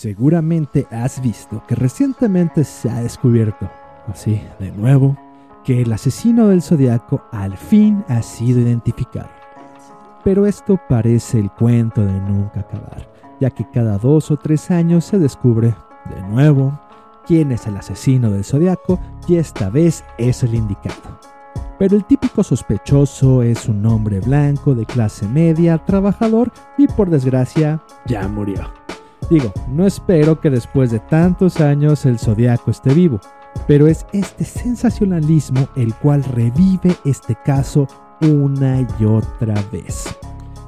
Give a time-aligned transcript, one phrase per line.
[0.00, 3.70] Seguramente has visto que recientemente se ha descubierto,
[4.06, 5.14] así de nuevo,
[5.62, 9.28] que el asesino del zodiaco al fin ha sido identificado.
[10.24, 13.06] Pero esto parece el cuento de nunca acabar,
[13.42, 15.74] ya que cada dos o tres años se descubre,
[16.06, 16.80] de nuevo,
[17.26, 18.98] quién es el asesino del zodiaco
[19.28, 21.20] y esta vez es el indicado.
[21.78, 27.82] Pero el típico sospechoso es un hombre blanco de clase media, trabajador y por desgracia
[28.06, 28.79] ya murió.
[29.28, 33.20] Digo, no espero que después de tantos años el zodiaco esté vivo,
[33.66, 37.86] pero es este sensacionalismo el cual revive este caso
[38.20, 40.04] una y otra vez.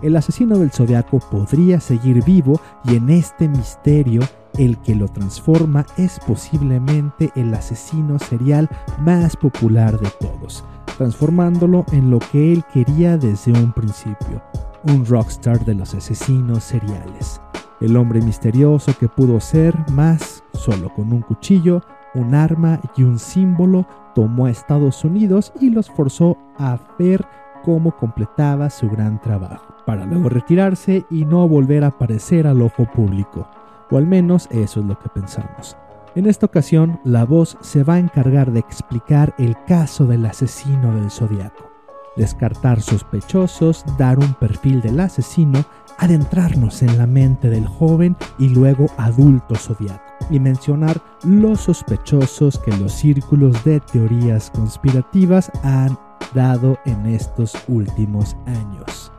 [0.02, 4.22] El asesino del zodiaco podría seguir vivo y en este misterio
[4.58, 10.64] el que lo transforma es posiblemente el asesino serial más popular de todos,
[10.98, 14.42] transformándolo en lo que él quería desde un principio,
[14.84, 17.40] un rockstar de los asesinos seriales
[17.82, 21.82] el hombre misterioso que pudo ser más solo con un cuchillo,
[22.14, 27.26] un arma y un símbolo, tomó a Estados Unidos y los forzó a ver
[27.64, 32.84] cómo completaba su gran trabajo, para luego retirarse y no volver a aparecer al ojo
[32.84, 33.48] público,
[33.90, 35.76] o al menos eso es lo que pensamos.
[36.14, 40.94] En esta ocasión, la voz se va a encargar de explicar el caso del asesino
[40.94, 41.70] del zodiaco,
[42.16, 45.64] descartar sospechosos, dar un perfil del asesino
[45.98, 52.76] adentrarnos en la mente del joven y luego adulto zodiaco y mencionar los sospechosos que
[52.76, 55.98] los círculos de teorías conspirativas han
[56.34, 59.12] dado en estos últimos años.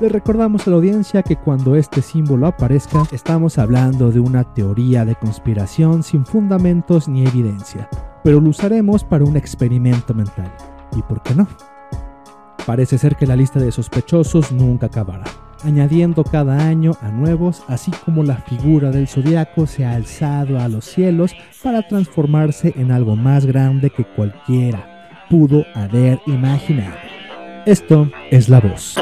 [0.00, 5.04] Le recordamos a la audiencia que cuando este símbolo aparezca estamos hablando de una teoría
[5.04, 7.88] de conspiración sin fundamentos ni evidencia,
[8.24, 10.50] pero lo usaremos para un experimento mental.
[10.96, 11.46] ¿Y por qué no?
[12.64, 15.24] Parece ser que la lista de sospechosos nunca acabará
[15.64, 20.68] añadiendo cada año a nuevos, así como la figura del zodiaco se ha alzado a
[20.68, 24.90] los cielos para transformarse en algo más grande que cualquiera
[25.30, 26.96] pudo haber imaginado.
[27.64, 28.96] Esto es la voz.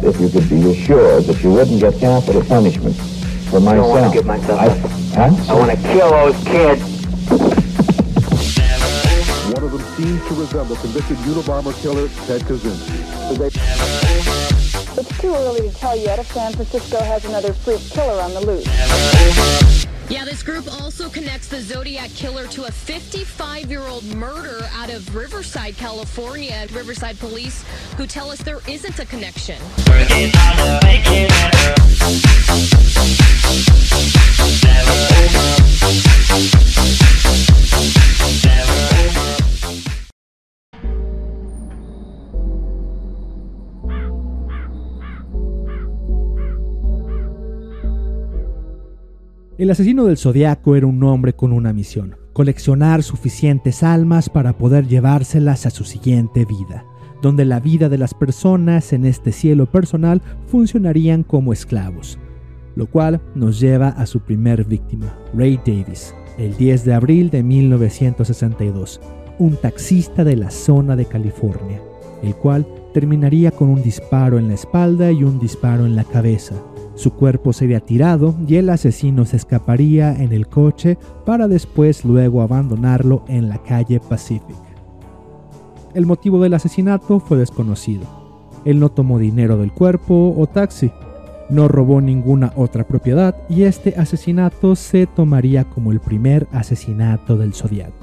[0.00, 2.96] If you could be assured that you wouldn't get capital punishment
[3.50, 3.68] for myself.
[3.68, 4.58] I don't want to get myself.
[4.58, 5.52] I, huh?
[5.52, 7.67] I want to kill those kids.
[9.98, 12.98] Seems to resemble convicted Unabomber killer Ted Kaczynski.
[14.96, 18.40] It's too early to tell yet if San Francisco has another freak killer on the
[18.40, 19.86] loose.
[20.08, 25.76] Yeah, this group also connects the Zodiac killer to a 55-year-old murder out of Riverside,
[25.76, 26.68] California.
[26.72, 27.64] Riverside police
[27.96, 29.58] who tell us there isn't a connection.
[49.58, 54.86] El asesino del zodiaco era un hombre con una misión, coleccionar suficientes almas para poder
[54.86, 56.84] llevárselas a su siguiente vida,
[57.22, 62.20] donde la vida de las personas en este cielo personal funcionarían como esclavos,
[62.76, 67.42] lo cual nos lleva a su primer víctima, Ray Davis, el 10 de abril de
[67.42, 69.00] 1962,
[69.40, 71.82] un taxista de la zona de California,
[72.22, 72.64] el cual
[72.94, 76.54] terminaría con un disparo en la espalda y un disparo en la cabeza,
[76.98, 82.42] su cuerpo sería tirado y el asesino se escaparía en el coche para después luego
[82.42, 84.56] abandonarlo en la calle Pacific.
[85.94, 88.02] El motivo del asesinato fue desconocido.
[88.64, 90.90] Él no tomó dinero del cuerpo o taxi,
[91.50, 97.54] no robó ninguna otra propiedad y este asesinato se tomaría como el primer asesinato del
[97.54, 97.97] zodiaco.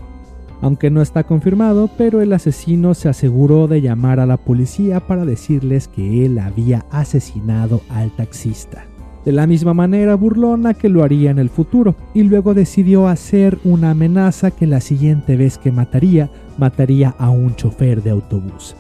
[0.61, 5.25] Aunque no está confirmado, pero el asesino se aseguró de llamar a la policía para
[5.25, 8.85] decirles que él había asesinado al taxista.
[9.25, 13.57] De la misma manera burlona que lo haría en el futuro, y luego decidió hacer
[13.63, 18.75] una amenaza que la siguiente vez que mataría, mataría a un chofer de autobús.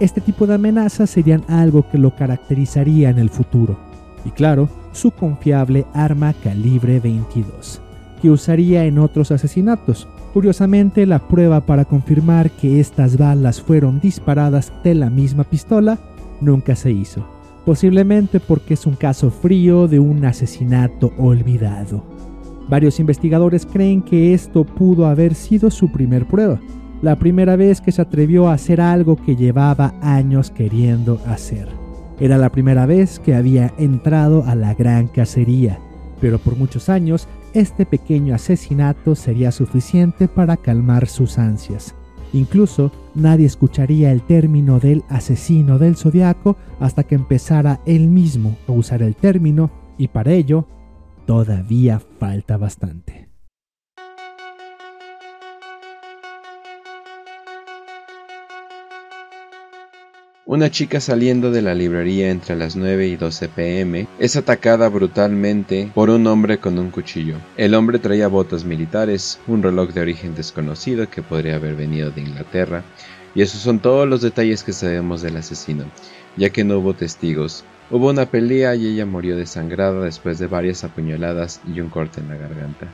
[0.00, 3.78] Este tipo de amenazas serían algo que lo caracterizaría en el futuro.
[4.24, 7.80] Y claro, su confiable arma calibre 22,
[8.20, 14.72] que usaría en otros asesinatos, Curiosamente, la prueba para confirmar que estas balas fueron disparadas
[14.82, 15.96] de la misma pistola
[16.40, 17.24] nunca se hizo,
[17.64, 22.02] posiblemente porque es un caso frío de un asesinato olvidado.
[22.68, 26.58] Varios investigadores creen que esto pudo haber sido su primer prueba,
[27.00, 31.68] la primera vez que se atrevió a hacer algo que llevaba años queriendo hacer.
[32.18, 35.78] Era la primera vez que había entrado a la gran cacería,
[36.20, 41.94] pero por muchos años este pequeño asesinato sería suficiente para calmar sus ansias.
[42.32, 48.72] Incluso nadie escucharía el término del asesino del zodiaco hasta que empezara él mismo a
[48.72, 50.66] usar el término y para ello
[51.26, 53.23] todavía falta bastante.
[60.46, 65.90] Una chica saliendo de la librería entre las 9 y 12 pm es atacada brutalmente
[65.94, 67.36] por un hombre con un cuchillo.
[67.56, 72.20] El hombre traía botas militares, un reloj de origen desconocido que podría haber venido de
[72.20, 72.84] Inglaterra,
[73.34, 75.84] y esos son todos los detalles que sabemos del asesino,
[76.36, 77.64] ya que no hubo testigos.
[77.90, 82.28] Hubo una pelea y ella murió desangrada después de varias apuñaladas y un corte en
[82.28, 82.88] la garganta.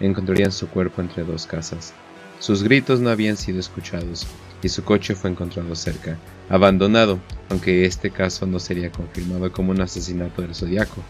[0.00, 1.94] Encontrarían su cuerpo entre dos casas.
[2.40, 4.26] Sus gritos no habían sido escuchados
[4.64, 6.18] y su coche fue encontrado cerca,
[6.48, 7.18] abandonado,
[7.50, 11.02] aunque este caso no sería confirmado como un asesinato del zodiaco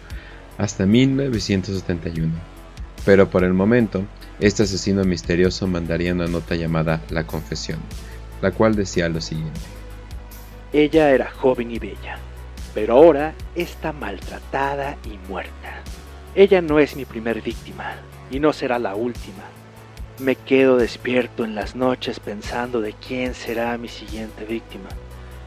[0.56, 2.32] hasta 1971.
[3.04, 4.04] Pero por el momento,
[4.40, 7.78] este asesino misterioso mandaría una nota llamada La Confesión,
[8.42, 9.60] la cual decía lo siguiente.
[10.72, 12.18] Ella era joven y bella,
[12.74, 15.82] pero ahora está maltratada y muerta.
[16.34, 17.94] Ella no es mi primer víctima
[18.30, 19.44] y no será la última.
[20.18, 24.88] Me quedo despierto en las noches pensando de quién será mi siguiente víctima.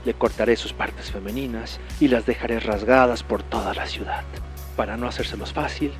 [0.06, 4.24] Le cortaré sus partes femeninas y las dejaré rasgadas por toda la ciudad.
[4.75, 5.94] Para no hacérselos fácil,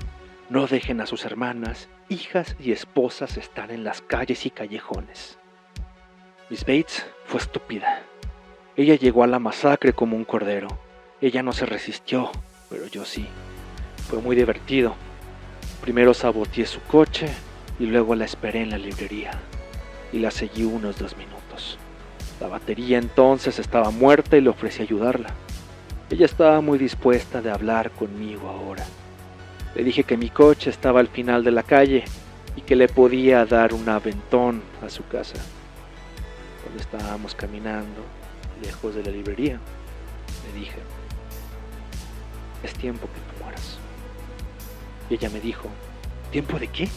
[0.50, 5.38] no dejen a sus hermanas, hijas y esposas estar en las calles y callejones.
[6.50, 8.02] Miss Bates fue estúpida.
[8.76, 10.68] Ella llegó a la masacre como un cordero.
[11.22, 12.32] Ella no se resistió,
[12.70, 13.28] pero yo sí.
[14.10, 14.96] Fue muy divertido.
[15.82, 17.28] Primero saboteé su coche,
[17.82, 19.32] y luego la esperé en la librería
[20.14, 21.41] y la seguí unos dos minutos.
[22.42, 25.30] La batería entonces estaba muerta y le ofrecí ayudarla.
[26.10, 28.84] Ella estaba muy dispuesta de hablar conmigo ahora.
[29.76, 32.04] Le dije que mi coche estaba al final de la calle
[32.56, 35.36] y que le podía dar un aventón a su casa.
[36.64, 38.02] Cuando estábamos caminando
[38.64, 39.60] lejos de la librería,
[40.48, 40.80] le dije,
[42.64, 43.78] es tiempo que te mueras.
[45.12, 45.68] Y ella me dijo,
[46.32, 46.90] ¿tiempo de qué?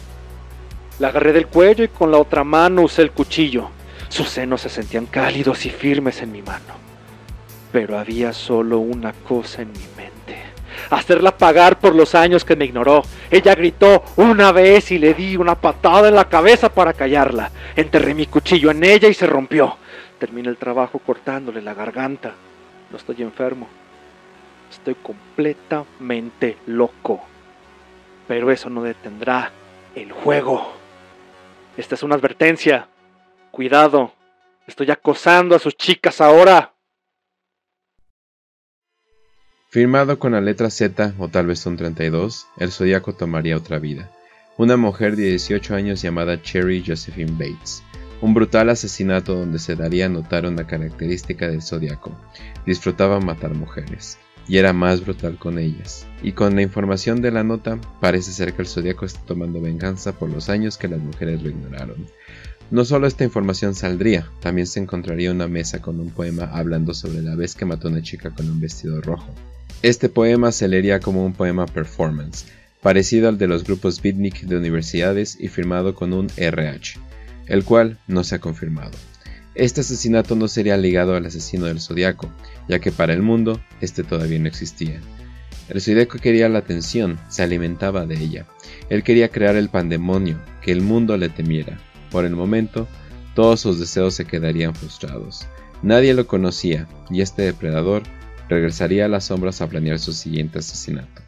[0.98, 3.68] La agarré del cuello y con la otra mano usé el cuchillo.
[4.14, 6.74] Sus senos se sentían cálidos y firmes en mi mano.
[7.72, 10.40] Pero había solo una cosa en mi mente.
[10.90, 13.02] Hacerla pagar por los años que me ignoró.
[13.28, 17.50] Ella gritó una vez y le di una patada en la cabeza para callarla.
[17.74, 19.78] Enterré mi cuchillo en ella y se rompió.
[20.20, 22.34] Terminé el trabajo cortándole la garganta.
[22.92, 23.66] No estoy enfermo.
[24.70, 27.20] Estoy completamente loco.
[28.28, 29.50] Pero eso no detendrá
[29.96, 30.72] el juego.
[31.76, 32.86] Esta es una advertencia.
[33.54, 34.12] Cuidado,
[34.66, 36.74] estoy acosando a sus chicas ahora.
[39.68, 44.10] Firmado con la letra Z o tal vez un 32, el zodiaco tomaría otra vida.
[44.58, 47.84] Una mujer de 18 años llamada Cherry Josephine Bates.
[48.20, 52.10] Un brutal asesinato donde se daría a notar una característica del zodiaco.
[52.66, 54.18] Disfrutaba matar mujeres
[54.48, 56.06] y era más brutal con ellas.
[56.22, 60.12] Y con la información de la nota, parece ser que el zodiaco está tomando venganza
[60.12, 62.06] por los años que las mujeres lo ignoraron.
[62.70, 67.22] No solo esta información saldría, también se encontraría una mesa con un poema hablando sobre
[67.22, 69.28] la vez que mató a una chica con un vestido rojo.
[69.82, 72.46] Este poema se leería como un poema performance,
[72.80, 76.98] parecido al de los grupos beatnik de universidades y firmado con un RH,
[77.46, 78.92] el cual no se ha confirmado.
[79.54, 82.32] Este asesinato no sería ligado al asesino del zodiaco,
[82.68, 85.00] ya que para el mundo este todavía no existía.
[85.68, 88.46] El zodiaco quería la atención, se alimentaba de ella.
[88.88, 91.78] Él quería crear el pandemonio, que el mundo le temiera.
[92.14, 92.86] Por el momento,
[93.34, 95.48] todos sus deseos se quedarían frustrados.
[95.82, 98.04] Nadie lo conocía, y este depredador
[98.48, 101.22] regresaría a las sombras a planear su siguiente asesinato.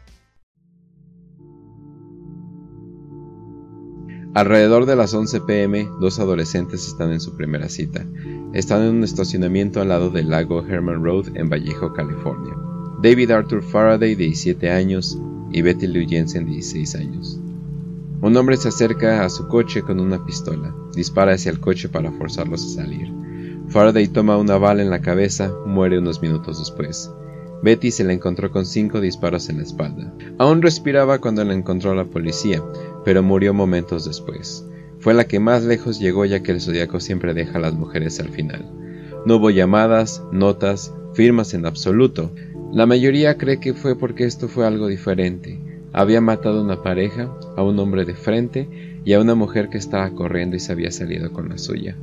[4.33, 8.05] Alrededor de las 11 pm, dos adolescentes están en su primera cita.
[8.53, 12.55] Están en un estacionamiento al lado del lago Herman Road en Vallejo, California.
[13.03, 15.19] David Arthur Faraday, de 17 años,
[15.51, 17.41] y Betty Lou Jensen, de 16 años.
[18.27, 22.11] Un hombre se acerca a su coche con una pistola, dispara hacia el coche para
[22.11, 23.09] forzarlos a salir.
[23.69, 27.09] Faraday toma una bala en la cabeza, muere unos minutos después.
[27.63, 30.13] Betty se la encontró con cinco disparos en la espalda.
[30.39, 32.61] Aún respiraba cuando la encontró la policía,
[33.05, 34.65] pero murió momentos después.
[34.99, 38.19] Fue la que más lejos llegó ya que el zodiaco siempre deja a las mujeres
[38.19, 38.69] al final.
[39.25, 42.33] No hubo llamadas, notas, firmas en absoluto.
[42.73, 45.61] La mayoría cree que fue porque esto fue algo diferente.
[45.97, 49.79] Había matado a una pareja, a un hombre de frente y a una mujer que
[49.79, 51.97] estaba corriendo y se había salido con la suya.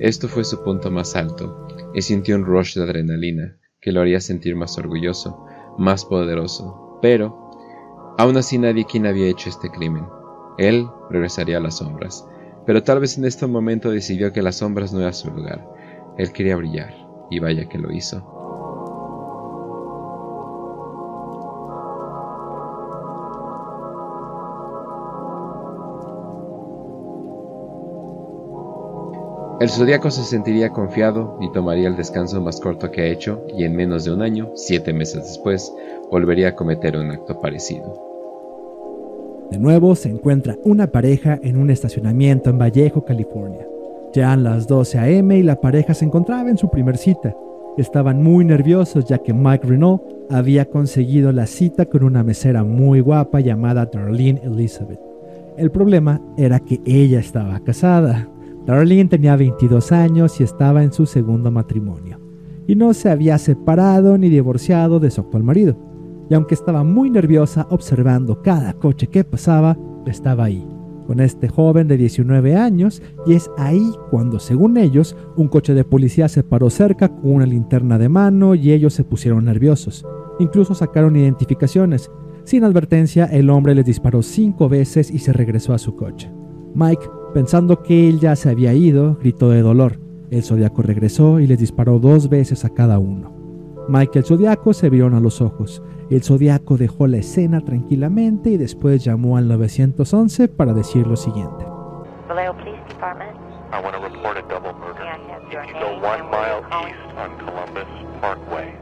[0.00, 4.20] Esto fue su punto más alto, y sintió un rush de adrenalina que lo haría
[4.20, 5.46] sentir más orgulloso,
[5.78, 6.98] más poderoso.
[7.00, 7.52] Pero,
[8.18, 10.06] aún así nadie quien había hecho este crimen.
[10.58, 12.26] Él regresaría a las sombras.
[12.66, 15.64] pero tal vez en este momento decidió que las sombras no era su lugar.
[16.18, 16.96] Él quería brillar,
[17.30, 18.35] y vaya que lo hizo.
[29.66, 33.64] El zodiaco se sentiría confiado y tomaría el descanso más corto que ha hecho, y
[33.64, 35.74] en menos de un año, siete meses después,
[36.08, 37.92] volvería a cometer un acto parecido.
[39.50, 43.66] De nuevo se encuentra una pareja en un estacionamiento en Vallejo, California.
[44.12, 45.36] Ya las 12 a.m.
[45.36, 47.34] y la pareja se encontraba en su primer cita.
[47.76, 53.00] Estaban muy nerviosos ya que Mike Renault había conseguido la cita con una mesera muy
[53.00, 55.00] guapa llamada Darlene Elizabeth.
[55.56, 58.28] El problema era que ella estaba casada.
[58.66, 62.20] Darlene tenía 22 años y estaba en su segundo matrimonio,
[62.66, 65.78] y no se había separado ni divorciado de su actual marido.
[66.28, 70.66] Y aunque estaba muy nerviosa observando cada coche que pasaba, estaba ahí,
[71.06, 75.84] con este joven de 19 años, y es ahí cuando, según ellos, un coche de
[75.84, 80.04] policía se paró cerca con una linterna de mano y ellos se pusieron nerviosos.
[80.40, 82.10] Incluso sacaron identificaciones.
[82.42, 86.30] Sin advertencia, el hombre les disparó cinco veces y se regresó a su coche.
[86.74, 89.98] Mike Pensando que él ya se había ido, gritó de dolor.
[90.30, 93.32] El zodiaco regresó y les disparó dos veces a cada uno.
[93.88, 95.82] Mike y el zodiaco se vieron a los ojos.
[96.10, 101.64] El zodiaco dejó la escena tranquilamente y después llamó al 911 para decir lo siguiente.
[103.72, 105.02] I want to report a double murder.
[105.50, 107.88] If you go one mile east on Columbus
[108.20, 108.75] Parkway,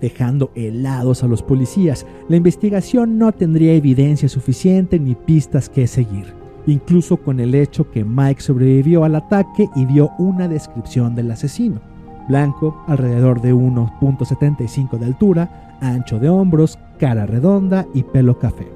[0.00, 6.32] Dejando helados a los policías, la investigación no tendría evidencia suficiente ni pistas que seguir,
[6.66, 11.80] incluso con el hecho que Mike sobrevivió al ataque y dio una descripción del asesino.
[12.28, 18.68] Blanco, alrededor de 1.75 de altura, ancho de hombros, cara redonda y pelo café.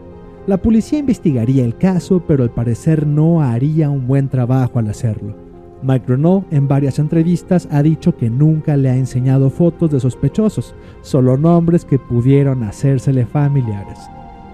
[0.47, 5.44] La policía investigaría el caso, pero al parecer no haría un buen trabajo al hacerlo.
[5.85, 10.75] Mike Renault en varias entrevistas ha dicho que nunca le ha enseñado fotos de sospechosos,
[11.03, 13.99] solo nombres que pudieron hacérsele familiares.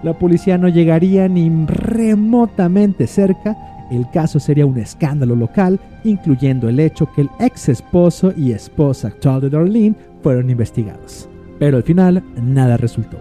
[0.03, 3.55] La policía no llegaría ni remotamente cerca,
[3.91, 9.09] el caso sería un escándalo local, incluyendo el hecho que el ex esposo y esposa
[9.09, 11.29] actual de Darlene fueron investigados.
[11.59, 13.17] Pero al final nada resultó.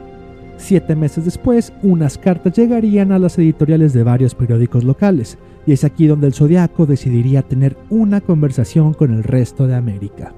[0.56, 5.38] Siete meses después, unas cartas llegarían a las editoriales de varios periódicos locales,
[5.70, 10.34] y es aquí donde el Zodiaco decidiría tener una conversación con el resto de América.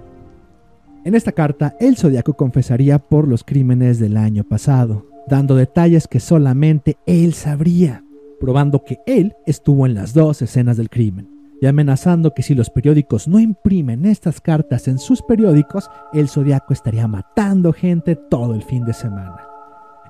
[1.07, 6.21] En esta carta, el Zodiaco confesaría por los crímenes del año pasado, dando detalles que
[6.21, 8.05] solamente él sabría,
[8.41, 11.31] probando que él estuvo en las dos escenas del crimen,
[11.62, 16.75] y amenazando que si los periódicos no imprimen estas cartas en sus periódicos, el Zodiaco
[16.75, 19.41] estaría matando gente todo el fin de semana.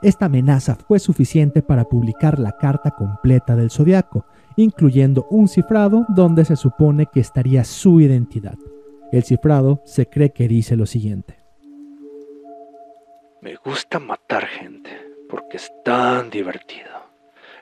[0.02, 6.44] Esta amenaza fue suficiente para publicar la carta completa del zodiaco, incluyendo un cifrado donde
[6.44, 8.56] se supone que estaría su identidad.
[9.12, 11.36] El cifrado se cree que dice lo siguiente.
[13.40, 14.90] Me gusta matar gente
[15.28, 16.90] porque es tan divertido.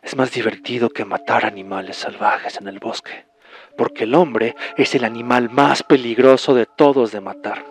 [0.03, 3.27] Es más divertido que matar animales salvajes en el bosque,
[3.77, 7.65] porque el hombre es el animal más peligroso de todos de matar.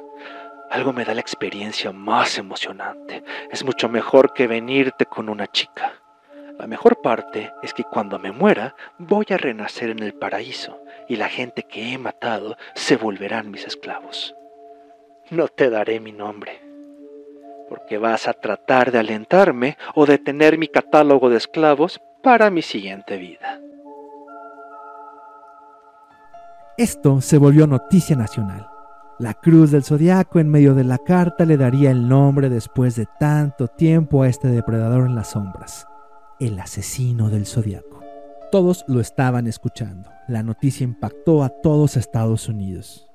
[0.70, 3.24] Algo me da la experiencia más emocionante.
[3.52, 5.94] Es mucho mejor que venirte con una chica.
[6.60, 11.16] La mejor parte es que cuando me muera voy a renacer en el paraíso y
[11.16, 14.36] la gente que he matado se volverán mis esclavos.
[15.32, 16.62] No te daré mi nombre,
[17.70, 22.62] porque vas a tratar de alentarme o de tener mi catálogo de esclavos para mi
[22.62, 23.60] siguiente vida.
[26.78, 28.70] Esto se volvió noticia nacional
[29.20, 33.06] la cruz del zodiaco en medio de la carta le daría el nombre después de
[33.20, 35.90] tanto tiempo a este depredador en las sombras,
[36.40, 38.02] el asesino del zodiaco.
[38.52, 40.10] Todos lo estaban escuchando.
[40.28, 43.10] La noticia impactó a todos Estados Unidos.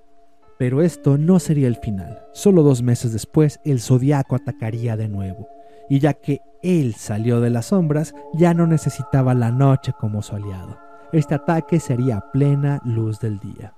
[0.59, 2.25] Pero esto no sería el final.
[2.33, 5.49] Solo dos meses después, el zodiaco atacaría de nuevo.
[5.89, 10.37] Y ya que él salió de las sombras, ya no necesitaba la noche como su
[10.37, 10.79] aliado.
[11.13, 13.75] Este ataque sería a plena luz del día.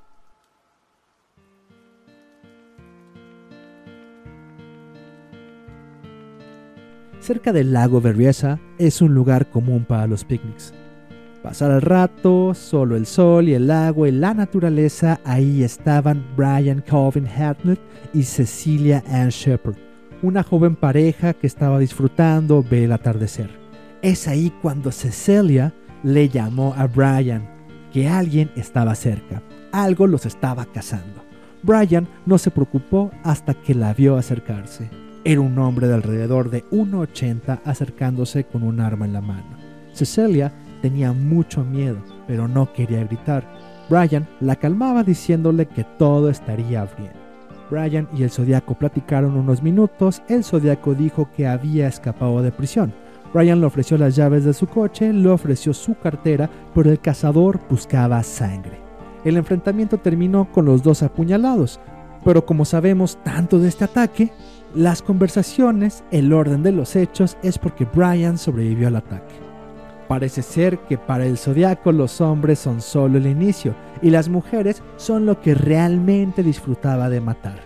[7.26, 10.72] Cerca del lago Berryessa es un lugar común para los picnics.
[11.42, 16.84] Pasar el rato, solo el sol y el agua y la naturaleza, ahí estaban Brian
[16.86, 17.80] Calvin Hartnett
[18.14, 19.74] y Cecilia Ann Shepard,
[20.22, 23.50] una joven pareja que estaba disfrutando ver el atardecer.
[24.02, 27.50] Es ahí cuando Cecilia le llamó a Brian,
[27.92, 29.42] que alguien estaba cerca,
[29.72, 31.24] algo los estaba cazando.
[31.64, 35.05] Brian no se preocupó hasta que la vio acercarse.
[35.28, 39.56] Era un hombre de alrededor de 1,80 acercándose con un arma en la mano.
[39.92, 40.52] Cecilia
[40.82, 41.96] tenía mucho miedo,
[42.28, 43.42] pero no quería gritar.
[43.90, 47.10] Brian la calmaba diciéndole que todo estaría bien.
[47.72, 50.22] Brian y el Zodiaco platicaron unos minutos.
[50.28, 52.94] El Zodiaco dijo que había escapado de prisión.
[53.34, 57.58] Brian le ofreció las llaves de su coche, le ofreció su cartera, pero el cazador
[57.68, 58.78] buscaba sangre.
[59.24, 61.80] El enfrentamiento terminó con los dos apuñalados,
[62.24, 64.32] pero como sabemos tanto de este ataque,
[64.76, 69.34] las conversaciones, el orden de los hechos es porque Brian sobrevivió al ataque.
[70.06, 74.82] Parece ser que para el zodiaco los hombres son solo el inicio y las mujeres
[74.96, 77.58] son lo que realmente disfrutaba de matar.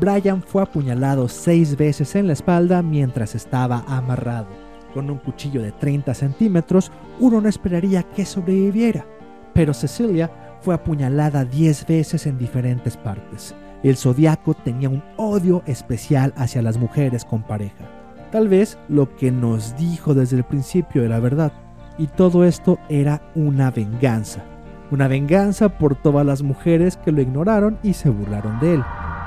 [0.00, 4.48] Brian fue apuñalado seis veces en la espalda mientras estaba amarrado.
[4.92, 9.06] Con un cuchillo de 30 centímetros, uno no esperaría que sobreviviera.
[9.54, 13.54] Pero Cecilia fue apuñalada 10 veces en diferentes partes.
[13.82, 17.88] El zodiaco tenía un odio especial hacia las mujeres con pareja.
[18.32, 21.52] Tal vez lo que nos dijo desde el principio era verdad
[21.96, 24.44] y todo esto era una venganza.
[24.90, 28.84] Una venganza por todas las mujeres que lo ignoraron y se burlaron de él.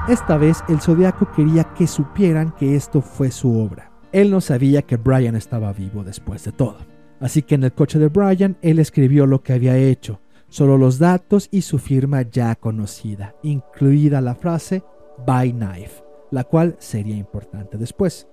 [0.07, 3.91] Esta vez el zodiaco quería que supieran que esto fue su obra.
[4.11, 6.77] Él no sabía que Brian estaba vivo después de todo.
[7.19, 10.19] Así que en el coche de Brian él escribió lo que había hecho,
[10.51, 14.83] solo los datos y su firma ya conocida, incluida la frase
[15.25, 18.27] by knife, la cual sería importante después.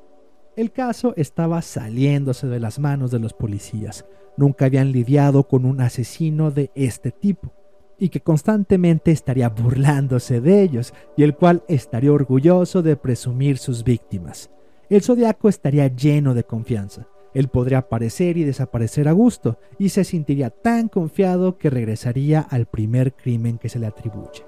[0.56, 4.04] El caso estaba saliéndose de las manos de los policías,
[4.36, 7.52] nunca habían lidiado con un asesino de este tipo
[8.00, 13.84] y que constantemente estaría burlándose de ellos y el cual estaría orgulloso de presumir sus
[13.84, 14.50] víctimas.
[14.90, 17.06] El zodiaco estaría lleno de confianza.
[17.38, 22.66] Él podría aparecer y desaparecer a gusto y se sentiría tan confiado que regresaría al
[22.66, 24.44] primer crimen que se le atribuye.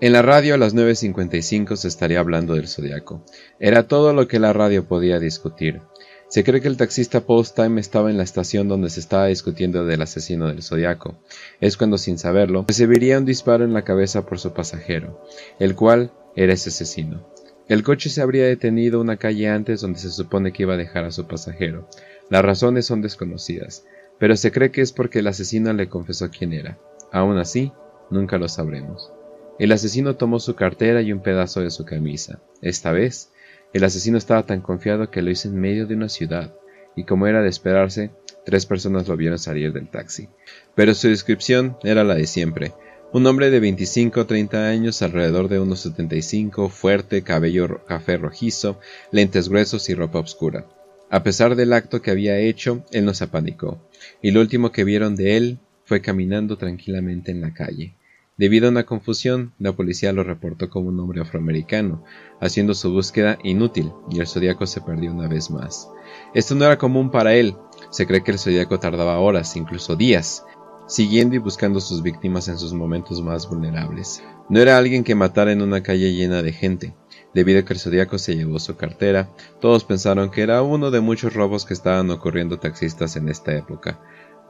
[0.00, 3.24] En la radio a las 9.55 se estaría hablando del zodiaco.
[3.58, 5.80] Era todo lo que la radio podía discutir.
[6.28, 10.02] Se cree que el taxista Post-Time estaba en la estación donde se estaba discutiendo del
[10.02, 11.18] asesino del zodiaco.
[11.60, 15.26] Es cuando, sin saberlo, recibiría un disparo en la cabeza por su pasajero,
[15.58, 17.33] el cual era ese asesino.
[17.66, 21.04] El coche se habría detenido una calle antes donde se supone que iba a dejar
[21.04, 21.88] a su pasajero.
[22.28, 23.86] Las razones son desconocidas,
[24.18, 26.78] pero se cree que es porque el asesino le confesó quién era.
[27.10, 27.72] Aún así,
[28.10, 29.12] nunca lo sabremos.
[29.58, 32.40] El asesino tomó su cartera y un pedazo de su camisa.
[32.60, 33.30] Esta vez,
[33.72, 36.52] el asesino estaba tan confiado que lo hizo en medio de una ciudad,
[36.96, 38.10] y como era de esperarse,
[38.44, 40.28] tres personas lo vieron salir del taxi.
[40.74, 42.72] Pero su descripción era la de siempre.
[43.14, 48.80] Un hombre de 25 o 30 años, alrededor de unos 75, fuerte, cabello café rojizo,
[49.12, 50.66] lentes gruesos y ropa oscura.
[51.10, 53.78] A pesar del acto que había hecho, él no se apanicó,
[54.20, 57.94] y lo último que vieron de él fue caminando tranquilamente en la calle.
[58.36, 62.02] Debido a una confusión, la policía lo reportó como un hombre afroamericano,
[62.40, 65.88] haciendo su búsqueda inútil, y el zodiaco se perdió una vez más.
[66.34, 67.54] Esto no era común para él,
[67.90, 70.42] se cree que el zodiaco tardaba horas, incluso días,
[70.86, 74.22] siguiendo y buscando sus víctimas en sus momentos más vulnerables.
[74.48, 76.94] No era alguien que matara en una calle llena de gente.
[77.32, 81.00] Debido a que el zodiaco se llevó su cartera, todos pensaron que era uno de
[81.00, 84.00] muchos robos que estaban ocurriendo taxistas en esta época.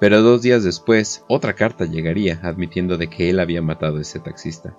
[0.01, 4.19] Pero dos días después, otra carta llegaría admitiendo de que él había matado a ese
[4.19, 4.77] taxista.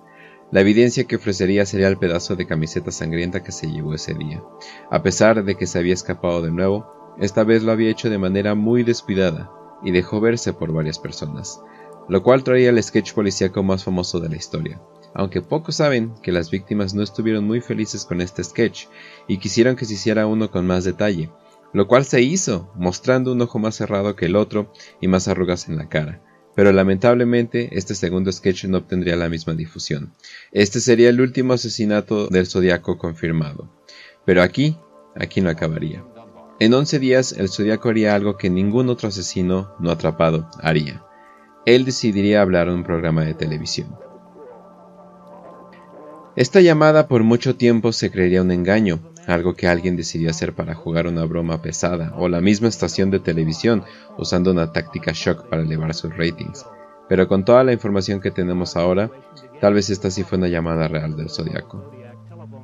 [0.52, 4.42] La evidencia que ofrecería sería el pedazo de camiseta sangrienta que se llevó ese día.
[4.90, 6.86] A pesar de que se había escapado de nuevo,
[7.18, 9.50] esta vez lo había hecho de manera muy descuidada
[9.86, 11.60] y dejó verse por varias personas,
[12.08, 14.82] lo cual traía el sketch policíaco más famoso de la historia.
[15.14, 18.86] Aunque pocos saben que las víctimas no estuvieron muy felices con este sketch
[19.28, 21.30] y quisieron que se hiciera uno con más detalle,
[21.72, 25.68] lo cual se hizo, mostrando un ojo más cerrado que el otro y más arrugas
[25.68, 26.20] en la cara.
[26.56, 30.12] Pero lamentablemente este segundo sketch no obtendría la misma difusión.
[30.50, 33.70] Este sería el último asesinato del zodiaco confirmado.
[34.24, 34.76] Pero aquí,
[35.14, 36.02] aquí no acabaría.
[36.58, 41.02] En 11 días el zodiaco haría algo que ningún otro asesino no atrapado haría.
[41.66, 43.94] Él decidiría hablar en un programa de televisión.
[46.34, 50.74] Esta llamada por mucho tiempo se creería un engaño, algo que alguien decidió hacer para
[50.74, 53.84] jugar una broma pesada, o la misma estación de televisión
[54.16, 56.64] usando una táctica shock para elevar sus ratings.
[57.08, 59.10] Pero con toda la información que tenemos ahora,
[59.60, 61.95] tal vez esta sí fue una llamada real del Zodiaco.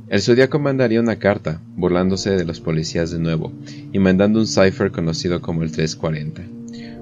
[0.08, 3.52] El Zodiaco mandaría una carta, burlándose de los policías de nuevo,
[3.92, 6.42] y mandando un cipher conocido como el 340.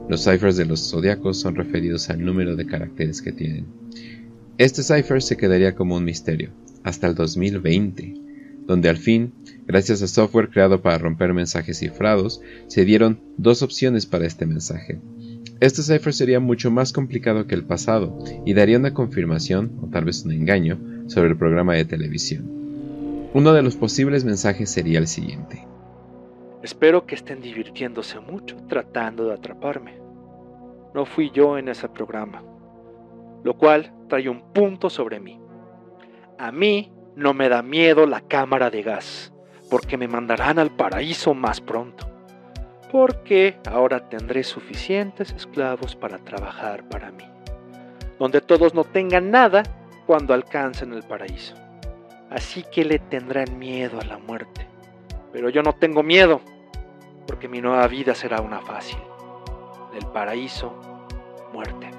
[0.08, 3.66] Los ciphers de los Zodiacos son referidos al número de caracteres que tienen.
[4.58, 6.50] Este cipher se quedaría como un misterio,
[6.82, 8.14] hasta el 2020,
[8.66, 9.32] donde al fin,
[9.66, 15.00] gracias a software creado para romper mensajes cifrados, se dieron dos opciones para este mensaje.
[15.60, 20.04] Este cipher sería mucho más complicado que el pasado y daría una confirmación, o tal
[20.04, 22.59] vez un engaño, sobre el programa de televisión.
[23.32, 25.64] Uno de los posibles mensajes sería el siguiente.
[26.64, 30.00] Espero que estén divirtiéndose mucho tratando de atraparme.
[30.94, 32.42] No fui yo en ese programa,
[33.44, 35.40] lo cual trae un punto sobre mí.
[36.38, 39.32] A mí no me da miedo la cámara de gas,
[39.70, 42.10] porque me mandarán al paraíso más pronto.
[42.90, 47.30] Porque ahora tendré suficientes esclavos para trabajar para mí,
[48.18, 49.62] donde todos no tengan nada
[50.04, 51.54] cuando alcancen el paraíso.
[52.30, 54.70] Así que le tendrán miedo a la muerte
[55.32, 56.40] pero yo no tengo miedo,
[57.26, 58.98] porque mi nueva vida será una fácil.
[59.92, 60.72] Del paraíso,
[61.52, 61.90] muerte.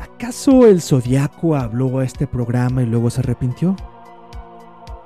[0.00, 3.76] ¿Acaso el zodiaco habló a este programa y luego se arrepintió?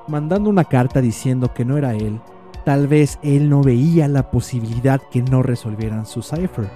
[0.09, 2.21] Mandando una carta diciendo que no era él,
[2.65, 6.69] tal vez él no veía la posibilidad que no resolvieran su cipher.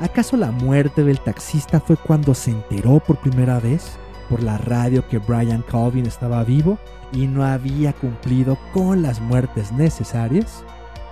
[0.00, 3.98] ¿Acaso la muerte del taxista fue cuando se enteró por primera vez
[4.32, 6.78] por la radio que Brian Calvin estaba vivo
[7.12, 10.64] y no había cumplido con las muertes necesarias?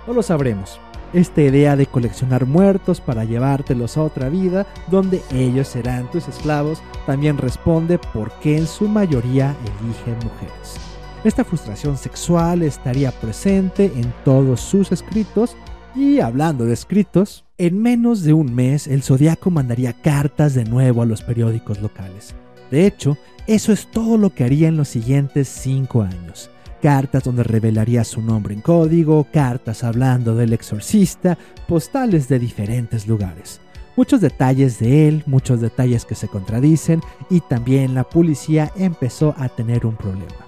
[0.07, 0.79] No lo sabremos.
[1.13, 6.81] Esta idea de coleccionar muertos para llevártelos a otra vida donde ellos serán tus esclavos
[7.05, 10.77] también responde por qué en su mayoría eligen mujeres.
[11.23, 15.55] Esta frustración sexual estaría presente en todos sus escritos
[15.93, 21.03] y hablando de escritos, en menos de un mes el Zodiaco mandaría cartas de nuevo
[21.03, 22.33] a los periódicos locales.
[22.71, 26.49] De hecho, eso es todo lo que haría en los siguientes cinco años.
[26.81, 33.61] Cartas donde revelaría su nombre en código, cartas hablando del exorcista, postales de diferentes lugares.
[33.97, 39.49] Muchos detalles de él, muchos detalles que se contradicen y también la policía empezó a
[39.49, 40.47] tener un problema.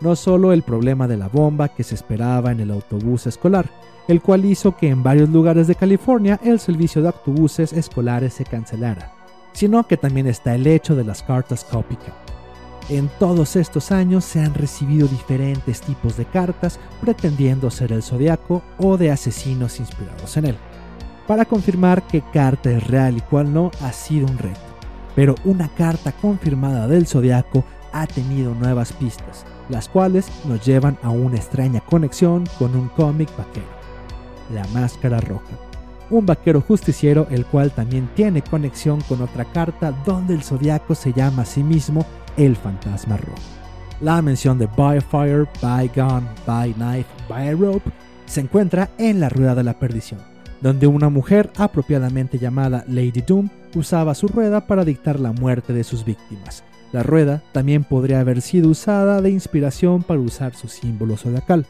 [0.00, 3.68] No solo el problema de la bomba que se esperaba en el autobús escolar,
[4.08, 8.44] el cual hizo que en varios lugares de California el servicio de autobuses escolares se
[8.44, 9.12] cancelara,
[9.52, 12.14] sino que también está el hecho de las cartas copycat.
[12.88, 18.62] En todos estos años se han recibido diferentes tipos de cartas pretendiendo ser el zodiaco
[18.78, 20.56] o de asesinos inspirados en él.
[21.28, 24.58] Para confirmar qué carta es real y cuál no ha sido un reto,
[25.14, 31.10] pero una carta confirmada del zodiaco ha tenido nuevas pistas, las cuales nos llevan a
[31.10, 33.68] una extraña conexión con un cómic vaquero,
[34.52, 35.69] La Máscara Roja
[36.10, 41.12] un vaquero justiciero el cual también tiene conexión con otra carta donde el zodiaco se
[41.12, 42.04] llama a sí mismo
[42.36, 43.38] el fantasma rojo.
[44.00, 47.90] La mención de By Fire, By Gun, By Knife, By Rope
[48.26, 50.20] se encuentra en la Rueda de la Perdición,
[50.60, 55.84] donde una mujer apropiadamente llamada Lady Doom usaba su rueda para dictar la muerte de
[55.84, 56.64] sus víctimas.
[56.92, 61.66] La rueda también podría haber sido usada de inspiración para usar su símbolo zodiacal.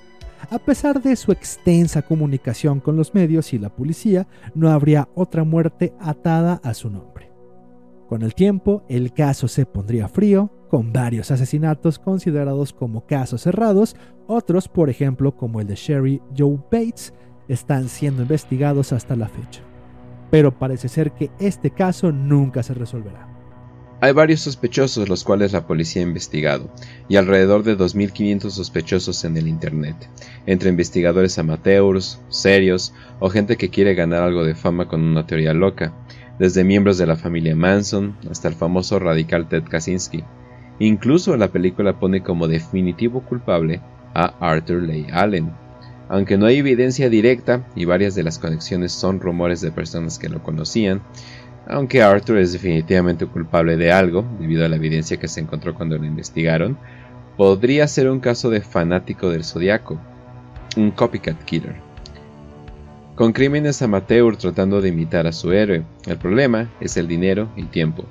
[0.51, 5.45] A pesar de su extensa comunicación con los medios y la policía, no habría otra
[5.45, 7.31] muerte atada a su nombre.
[8.09, 13.95] Con el tiempo, el caso se pondría frío, con varios asesinatos considerados como casos cerrados,
[14.27, 17.15] otros, por ejemplo, como el de Sherry Joe Bates,
[17.47, 19.63] están siendo investigados hasta la fecha.
[20.33, 23.30] Pero parece ser que este caso nunca se resolverá.
[24.03, 26.71] Hay varios sospechosos los cuales la policía ha investigado,
[27.07, 29.95] y alrededor de 2.500 sospechosos en el Internet,
[30.47, 35.53] entre investigadores amateurs, serios o gente que quiere ganar algo de fama con una teoría
[35.53, 35.93] loca,
[36.39, 40.25] desde miembros de la familia Manson hasta el famoso radical Ted Kaczynski.
[40.79, 43.83] Incluso la película pone como definitivo culpable
[44.15, 45.53] a Arthur Leigh Allen.
[46.09, 50.31] Aunque no hay evidencia directa y varias de las conexiones son rumores de personas que
[50.31, 51.03] lo conocían,
[51.71, 55.97] aunque Arthur es definitivamente culpable de algo, debido a la evidencia que se encontró cuando
[55.97, 56.77] lo investigaron,
[57.37, 60.01] podría ser un caso de fanático del zodiaco,
[60.77, 61.77] un copycat killer.
[63.15, 67.65] Con crímenes amateur tratando de imitar a su héroe, el problema es el dinero y
[67.65, 68.05] tiempo.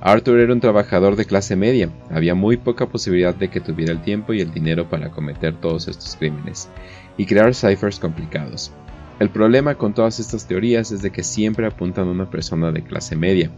[0.00, 4.02] Arthur era un trabajador de clase media, había muy poca posibilidad de que tuviera el
[4.02, 6.68] tiempo y el dinero para cometer todos estos crímenes,
[7.16, 8.72] y crear ciphers complicados.
[9.18, 12.84] El problema con todas estas teorías es de que siempre apuntan a una persona de
[12.84, 13.50] clase media,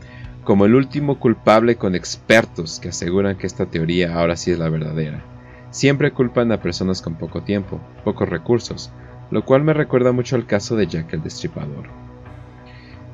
[0.42, 4.70] como el último culpable con expertos que aseguran que esta teoría ahora sí es la
[4.70, 5.22] verdadera.
[5.70, 8.90] Siempre culpan a personas con poco tiempo, pocos recursos,
[9.30, 11.88] lo cual me recuerda mucho al caso de Jack el Destripador.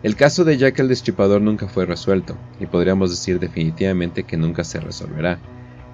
[0.05, 4.63] El caso de Jack el Destripador nunca fue resuelto, y podríamos decir definitivamente que nunca
[4.63, 5.41] se resolverá,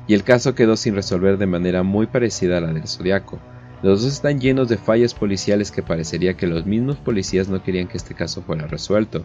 [0.07, 3.41] y el caso quedó sin resolver de manera muy parecida a la del Zodiaco,
[3.83, 7.88] los dos están llenos de fallas policiales que parecería que los mismos policías no querían
[7.88, 9.25] que este caso fuera resuelto.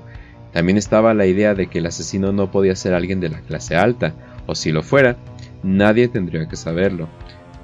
[0.52, 3.76] También estaba la idea de que el asesino no podía ser alguien de la clase
[3.76, 4.14] alta,
[4.48, 5.18] o si lo fuera,
[5.62, 7.08] nadie tendría que saberlo.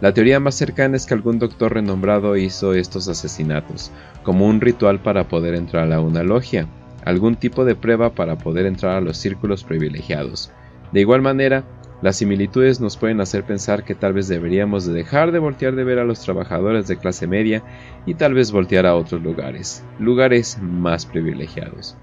[0.01, 4.99] La teoría más cercana es que algún doctor renombrado hizo estos asesinatos, como un ritual
[4.99, 6.67] para poder entrar a una logia,
[7.05, 10.51] algún tipo de prueba para poder entrar a los círculos privilegiados.
[10.91, 11.63] De igual manera,
[12.03, 15.85] las similitudes nos pueden hacer pensar que tal vez deberíamos de dejar de voltear de
[15.85, 17.63] ver a los trabajadores de clase media
[18.05, 21.95] y tal vez voltear a otros lugares, lugares más privilegiados.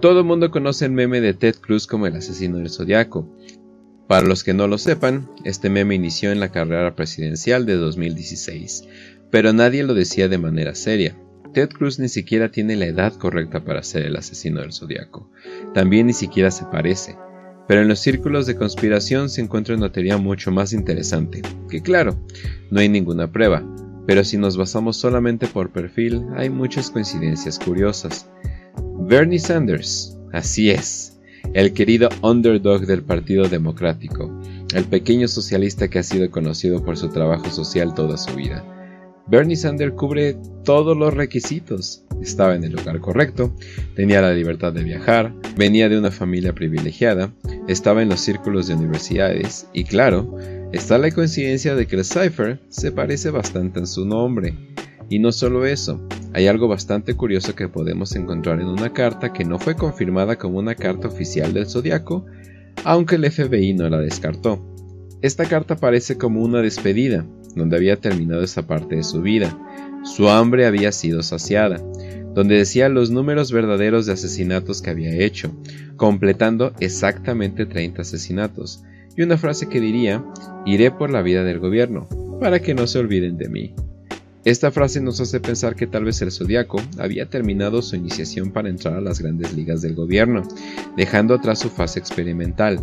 [0.00, 3.28] Todo el mundo conoce el meme de Ted Cruz como el asesino del zodiaco.
[4.06, 8.84] Para los que no lo sepan, este meme inició en la carrera presidencial de 2016,
[9.32, 11.16] pero nadie lo decía de manera seria.
[11.52, 15.28] Ted Cruz ni siquiera tiene la edad correcta para ser el asesino del zodiaco.
[15.74, 17.16] También ni siquiera se parece.
[17.68, 22.16] Pero en los círculos de conspiración se encuentra una teoría mucho más interesante, que claro,
[22.70, 23.64] no hay ninguna prueba,
[24.06, 28.28] pero si nos basamos solamente por perfil, hay muchas coincidencias curiosas.
[29.00, 31.18] Bernie Sanders, así es,
[31.54, 34.30] el querido underdog del Partido Democrático,
[34.74, 38.64] el pequeño socialista que ha sido conocido por su trabajo social toda su vida.
[39.28, 42.04] Bernie Sanders cubre todos los requisitos.
[42.22, 43.52] Estaba en el lugar correcto,
[43.96, 47.32] tenía la libertad de viajar, venía de una familia privilegiada,
[47.68, 50.36] estaba en los círculos de universidades y claro,
[50.72, 54.54] está la coincidencia de que el cipher se parece bastante en su nombre.
[55.08, 59.44] Y no solo eso, hay algo bastante curioso que podemos encontrar en una carta que
[59.44, 62.26] no fue confirmada como una carta oficial del Zodiaco,
[62.84, 64.60] aunque el FBI no la descartó.
[65.22, 67.24] Esta carta parece como una despedida,
[67.54, 69.56] donde había terminado esa parte de su vida.
[70.04, 71.80] Su hambre había sido saciada,
[72.36, 75.56] donde decía los números verdaderos de asesinatos que había hecho,
[75.96, 78.84] completando exactamente 30 asesinatos,
[79.16, 80.22] y una frase que diría,
[80.66, 82.06] iré por la vida del gobierno,
[82.38, 83.74] para que no se olviden de mí.
[84.44, 88.68] Esta frase nos hace pensar que tal vez el zodiaco había terminado su iniciación para
[88.68, 90.42] entrar a las grandes ligas del gobierno,
[90.94, 92.78] dejando atrás su fase experimental,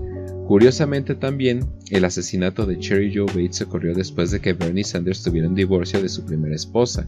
[0.48, 5.48] Curiosamente también, el asesinato de Cherry Joe Bates ocurrió después de que Bernie Sanders tuviera
[5.48, 7.08] un divorcio de su primera esposa,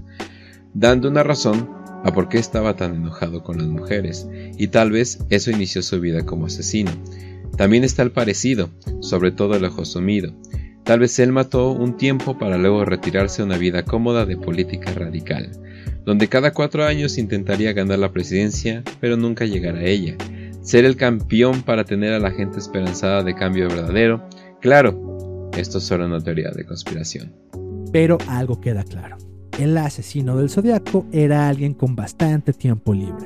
[0.73, 5.17] dando una razón a por qué estaba tan enojado con las mujeres, y tal vez
[5.31, 6.91] eso inició su vida como asesino.
[7.57, 8.69] También está el parecido,
[9.01, 10.31] sobre todo el ojo sumido.
[10.83, 14.93] Tal vez él mató un tiempo para luego retirarse a una vida cómoda de política
[14.93, 15.49] radical,
[16.05, 20.15] donde cada cuatro años intentaría ganar la presidencia, pero nunca llegar a ella,
[20.61, 24.29] ser el campeón para tener a la gente esperanzada de cambio verdadero.
[24.61, 27.33] Claro, esto es solo una teoría de conspiración.
[27.91, 29.17] Pero algo queda claro.
[29.59, 33.25] El asesino del zodiaco era alguien con bastante tiempo libre.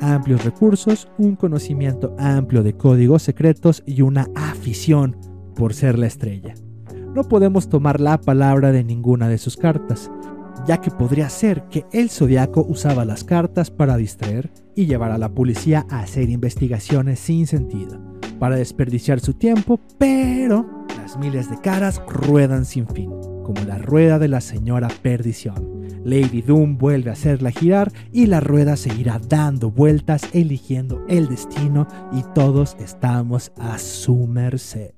[0.00, 5.16] Amplios recursos, un conocimiento amplio de códigos secretos y una afición
[5.56, 6.54] por ser la estrella.
[7.12, 10.12] No podemos tomar la palabra de ninguna de sus cartas,
[10.64, 15.18] ya que podría ser que el zodiaco usaba las cartas para distraer y llevar a
[15.18, 17.98] la policía a hacer investigaciones sin sentido,
[18.38, 23.10] para desperdiciar su tiempo, pero las miles de caras ruedan sin fin,
[23.48, 25.88] como la rueda de la señora perdición.
[26.04, 31.88] Lady Doom vuelve a hacerla girar y la rueda seguirá dando vueltas eligiendo el destino
[32.12, 34.97] y todos estamos a su merced.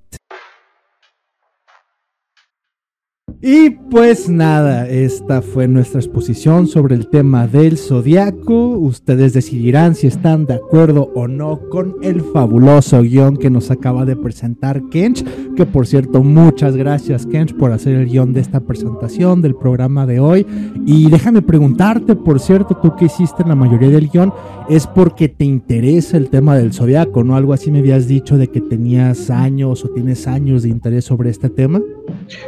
[3.43, 8.69] Y pues nada, esta fue nuestra exposición sobre el tema del zodiaco.
[8.79, 14.05] Ustedes decidirán si están de acuerdo o no con el fabuloso guion que nos acaba
[14.05, 15.25] de presentar Kench.
[15.57, 20.07] Que por cierto, muchas gracias Kench por hacer el guion de esta presentación del programa
[20.07, 20.47] de hoy.
[20.87, 24.33] Y déjame preguntarte, por cierto, tú que hiciste la mayoría del guion,
[24.69, 27.37] es porque te interesa el tema del zodiaco, ¿no?
[27.37, 31.31] Algo así me habías dicho de que tenías años o tienes años de interés sobre
[31.31, 31.81] este tema.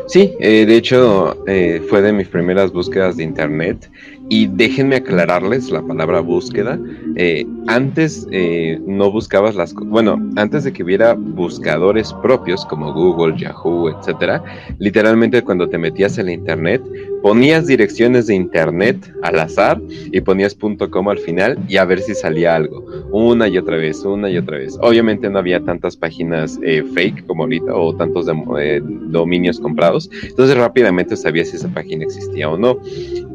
[0.07, 3.91] Sí, eh, de hecho eh, fue de mis primeras búsquedas de internet
[4.29, 6.79] y déjenme aclararles la palabra búsqueda.
[7.17, 13.37] Eh, antes eh, no buscabas las bueno, antes de que hubiera buscadores propios como Google,
[13.37, 14.43] Yahoo, etcétera,
[14.79, 16.83] literalmente cuando te metías en la internet,
[17.23, 19.81] ponías direcciones de internet al azar
[20.11, 20.57] y ponías
[20.91, 22.85] .com al final y a ver si salía algo.
[23.11, 24.77] Una y otra vez, una y otra vez.
[24.81, 30.11] Obviamente no había tantas páginas eh, fake como ahorita o tantos dominios comprados.
[30.25, 32.79] Entonces rápidamente sabías si esa página existía o no.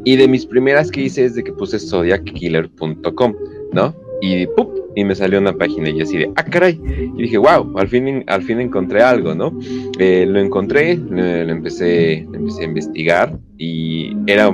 [0.04, 3.34] Y de mis primeras que hice es de que puse zodiackiller.com,
[3.72, 3.94] ¿no?
[4.20, 4.78] Y ¡pup!
[4.98, 6.80] y me salió una página y así de, ah, caray.
[7.16, 9.56] Y dije, wow, al fin, al fin encontré algo, ¿no?
[9.96, 14.52] Eh, lo encontré, lo, empecé, lo empecé a investigar y era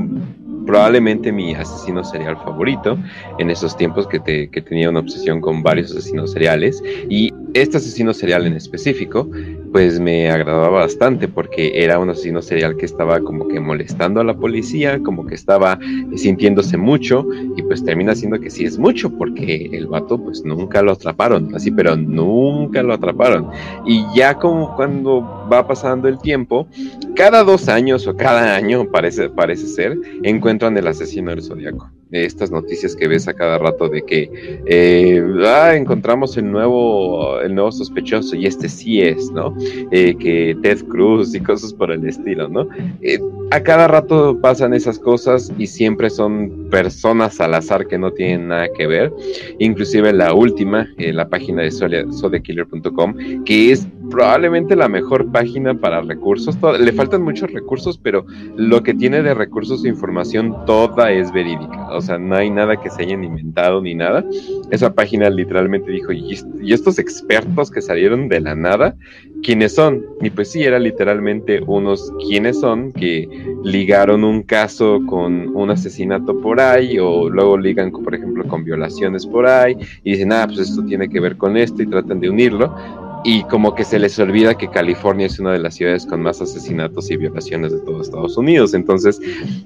[0.67, 2.99] probablemente mi asesino serial favorito
[3.39, 7.79] en esos tiempos que, te, que tenía una obsesión con varios asesinos seriales y este
[7.79, 9.31] asesino serial en específico
[9.75, 14.25] pues me agradaba bastante porque era un asesino serial que estaba como que molestando a
[14.25, 15.81] la policía, como que estaba
[16.15, 20.81] sintiéndose mucho y pues termina siendo que sí es mucho porque el vato pues nunca
[20.81, 23.51] lo atraparon, así pero nunca lo atraparon
[23.85, 26.69] y ya como cuando va pasando el tiempo,
[27.17, 31.91] cada dos años o cada año, parece, parece ser, encuentran el asesino del zodiaco.
[32.15, 34.31] Estas noticias que ves a cada rato de que
[34.67, 39.55] eh, ah, encontramos el nuevo, el nuevo sospechoso y este sí es, ¿no?
[39.91, 42.69] Eh, que Ted Cruz y cosas por el estilo, ¿no?
[43.03, 43.19] Eh,
[43.51, 48.49] a cada rato pasan esas cosas y siempre son personas al azar que no tienen
[48.49, 49.13] nada que ver.
[49.59, 56.57] Inclusive la última, la página de zodiakiller.com, que es probablemente la mejor página para recursos.
[56.79, 61.89] le faltan muchos recursos, pero lo que tiene de recursos de información toda es verídica.
[61.91, 64.25] O sea, no hay nada que se hayan inventado ni nada.
[64.71, 66.35] Esa página literalmente dijo, ¿y,
[66.73, 68.97] estos expertos que salieron de la nada?
[69.43, 70.03] ¿Quiénes son?
[70.21, 73.29] Y pues sí, era literalmente unos quiénes son que
[73.63, 79.27] ligaron un caso con un asesinato por ahí o luego ligan, por ejemplo, con violaciones
[79.27, 82.31] por ahí y dicen, ah, pues esto tiene que ver con esto y tratan de
[82.31, 82.75] unirlo
[83.25, 86.43] y como que se les olvida que California es una de las ciudades con más
[86.43, 88.75] asesinatos y violaciones de todo Estados Unidos.
[88.75, 89.19] Entonces,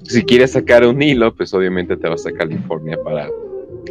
[0.03, 3.29] si quieres sacar un hilo, pues obviamente te vas a California para,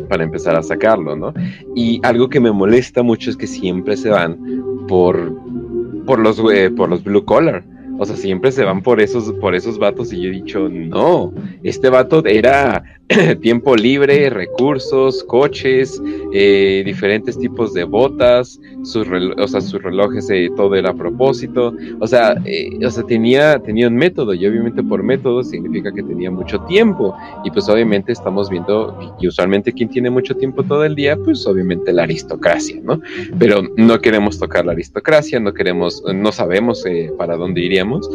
[0.09, 1.35] para empezar a sacarlo, ¿no?
[1.77, 4.39] Y algo que me molesta mucho es que siempre se van
[4.89, 5.37] por,
[6.07, 7.63] por, los, eh, por los blue collar.
[7.99, 11.35] O sea, siempre se van por esos, por esos vatos y yo he dicho, no,
[11.63, 12.85] este vato era
[13.41, 19.07] tiempo libre, recursos, coches, eh, diferentes tipos de botas, sus,
[19.39, 21.75] o sea, sus relojes, eh, todo era a propósito.
[22.01, 26.03] O sea, eh, o sea tenía, tenía un método y obviamente por método significa que
[26.03, 27.17] tenía mucho tiempo.
[27.45, 31.47] Y pues obviamente estamos viendo que usualmente quien tiene mucho tiempo todo el día, pues
[31.47, 33.01] obviamente la aristocracia, ¿no?
[33.39, 36.85] Pero no queremos tocar la aristocracia, no queremos, no sabemos
[37.17, 38.09] para dónde iríamos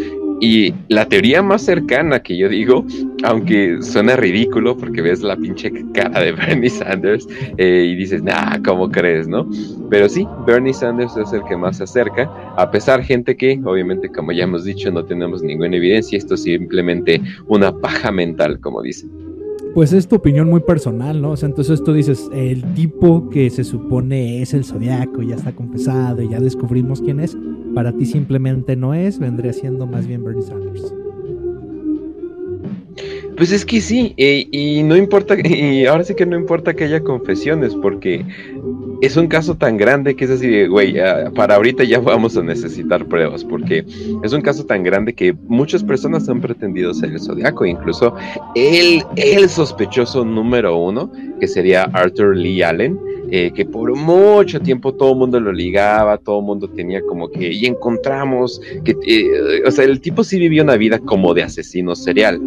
[0.44, 2.86] y la teoría más cercana que yo digo,
[3.24, 7.26] aunque suena ridículo porque ves la pinche cara de Bernie Sanders
[7.58, 9.50] eh, y dices, nah, ¿cómo crees, no?
[9.90, 14.10] Pero sí, Bernie Sanders es el que más se acerca, a pesar gente que, obviamente,
[14.10, 18.82] como ya hemos dicho, no tenemos ninguna evidencia, esto es simplemente una paja mental, como
[18.82, 19.23] dicen
[19.74, 21.32] pues es tu opinión muy personal, ¿no?
[21.32, 25.56] O sea, entonces tú dices, el tipo que se supone es el zodiaco, ya está
[25.56, 27.38] confesado y ya descubrimos quién es,
[27.74, 30.94] para ti simplemente no es, vendría siendo más bien Bernie Sanders.
[33.44, 36.86] Pues es que sí, eh, y no importa, y ahora sí que no importa que
[36.86, 38.26] haya confesiones, porque
[39.02, 40.96] es un caso tan grande que es así güey,
[41.36, 43.86] para ahorita ya vamos a necesitar pruebas, porque
[44.24, 48.16] es un caso tan grande que muchas personas han pretendido ser el zodiaco, incluso
[48.56, 52.98] el, el sospechoso número uno, que sería Arthur Lee Allen,
[53.30, 57.30] eh, que por mucho tiempo todo el mundo lo ligaba, todo el mundo tenía como
[57.30, 61.44] que, y encontramos, que, eh, o sea, el tipo sí vivió una vida como de
[61.44, 62.40] asesino serial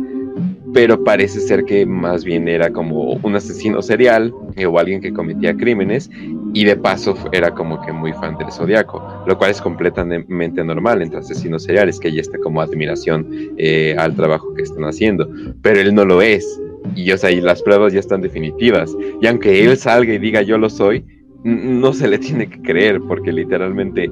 [0.73, 5.13] pero parece ser que más bien era como un asesino serial eh, o alguien que
[5.13, 6.11] cometía crímenes
[6.55, 11.03] y de paso era como que muy fan del zodiaco, lo cual es completamente normal
[11.03, 13.27] entre asesinos seriales, que ya está como admiración
[13.59, 15.29] eh, al trabajo que están haciendo,
[15.63, 16.61] pero él no lo es.
[16.95, 18.97] Y, o sea, y las pruebas ya están definitivas.
[19.21, 21.05] Y aunque él salga y diga yo lo soy,
[21.47, 24.11] no se le tiene que creer porque literalmente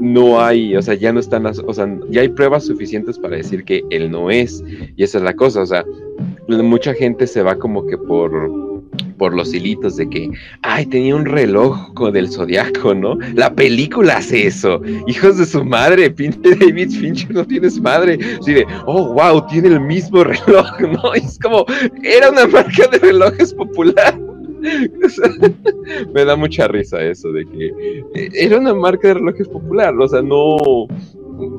[0.00, 3.36] no hay, o sea, ya no están las, o sea, ya hay pruebas suficientes para
[3.36, 4.62] decir que él no es.
[4.96, 5.84] Y esa es la cosa, o sea,
[6.48, 8.64] mucha gente se va como que por
[9.18, 10.30] por los hilitos de que,
[10.62, 13.16] ay, tenía un reloj del zodiaco, ¿no?
[13.34, 14.80] La película hace eso.
[15.06, 18.18] Hijos de su madre, pinche David Fincher, no tienes madre.
[18.40, 21.14] Así de, oh, wow, tiene el mismo reloj, ¿no?
[21.14, 21.64] es como,
[22.02, 24.18] era una marca de relojes popular.
[26.14, 27.66] me da mucha risa eso de que
[28.14, 30.56] eh, era una marca de relojes popular, o sea, no,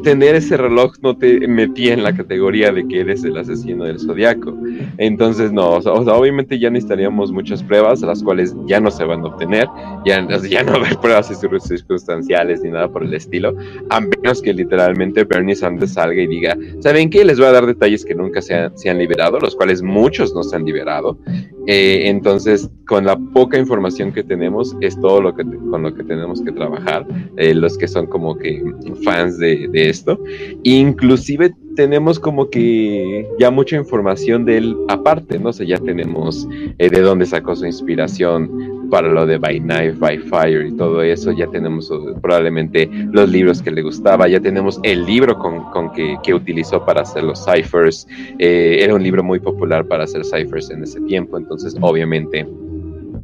[0.03, 3.99] tener ese reloj no te metía en la categoría de que eres el asesino del
[3.99, 4.55] zodiaco.
[4.97, 9.21] Entonces, no, o sea, obviamente ya necesitaríamos muchas pruebas, las cuales ya no se van
[9.21, 9.67] a obtener,
[10.05, 11.27] ya, ya no hay pruebas
[11.67, 13.55] circunstanciales ni nada por el estilo,
[13.89, 17.25] a menos que literalmente Bernie Sanders salga y diga, ¿saben qué?
[17.25, 20.55] Les voy a dar detalles que nunca se han liberado, los cuales muchos no se
[20.55, 21.17] han liberado.
[21.67, 26.03] Eh, entonces, con la poca información que tenemos, es todo lo que con lo que
[26.03, 27.05] tenemos que trabajar,
[27.37, 28.63] eh, los que son como que
[29.03, 30.19] fans de esto.
[30.63, 35.53] Inclusive tenemos como que ya mucha información de él aparte, ¿no?
[35.53, 36.47] sé, ya tenemos
[36.79, 38.49] eh, de dónde sacó su inspiración
[38.89, 43.29] para lo de By Knife, By Fire y todo eso, ya tenemos uh, probablemente los
[43.29, 47.23] libros que le gustaba, ya tenemos el libro con, con que, que, utilizó para hacer
[47.23, 48.07] los ciphers,
[48.39, 52.45] eh, era un libro muy popular para hacer ciphers en ese tiempo, entonces obviamente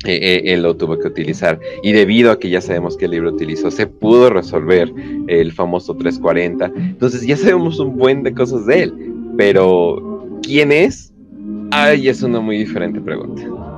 [0.06, 1.60] eh, eh, él lo tuvo que utilizar.
[1.84, 4.92] Y debido a que ya sabemos el libro utilizó, se pudo resolver
[5.28, 6.72] el famoso 340.
[6.76, 8.94] Entonces ya sabemos un buen de cosas de él.
[9.38, 11.14] Pero, ¿quién es?
[11.72, 13.71] Ay, es una muy diferente pregunta.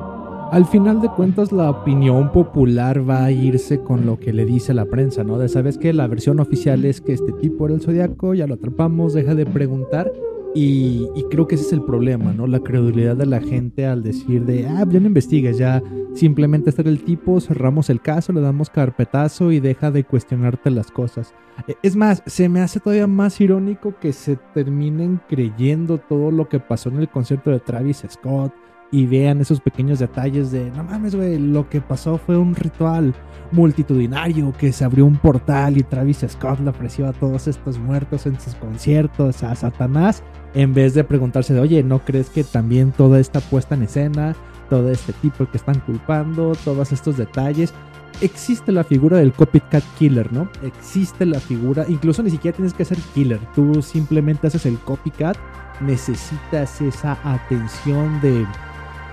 [0.54, 4.72] Al final de cuentas, la opinión popular va a irse con lo que le dice
[4.76, 5.40] la prensa, ¿no?
[5.40, 8.54] De sabes que la versión oficial es que este tipo era el zodiaco, ya lo
[8.54, 10.14] atrapamos, deja de preguntar.
[10.54, 12.46] Y, creo que ese es el problema, ¿no?
[12.46, 15.82] La credulidad de la gente al decir de, ah, ya no investigues, ya
[16.14, 20.92] simplemente este el tipo, cerramos el caso, le damos carpetazo y deja de cuestionarte las
[20.92, 21.34] cosas.
[21.68, 26.48] E, es más, se me hace todavía más irónico que se terminen creyendo todo lo
[26.48, 28.54] que pasó en el concierto de Travis Scott
[28.94, 33.16] y vean esos pequeños detalles de, no mames, güey, lo que pasó fue un ritual
[33.52, 38.28] multitudinario que se abrió un portal y Travis Scott le ofreció a todos estos muertos
[38.28, 40.22] en sus conciertos a Satanás
[40.54, 44.36] en vez de preguntarse de, oye, ¿no crees que también toda esta puesta en escena,
[44.70, 47.74] todo este tipo que están culpando, todos estos detalles,
[48.22, 50.48] existe la figura del copycat killer, ¿no?
[50.62, 55.36] Existe la figura, incluso ni siquiera tienes que ser killer, tú simplemente haces el copycat,
[55.82, 58.46] necesitas esa atención de,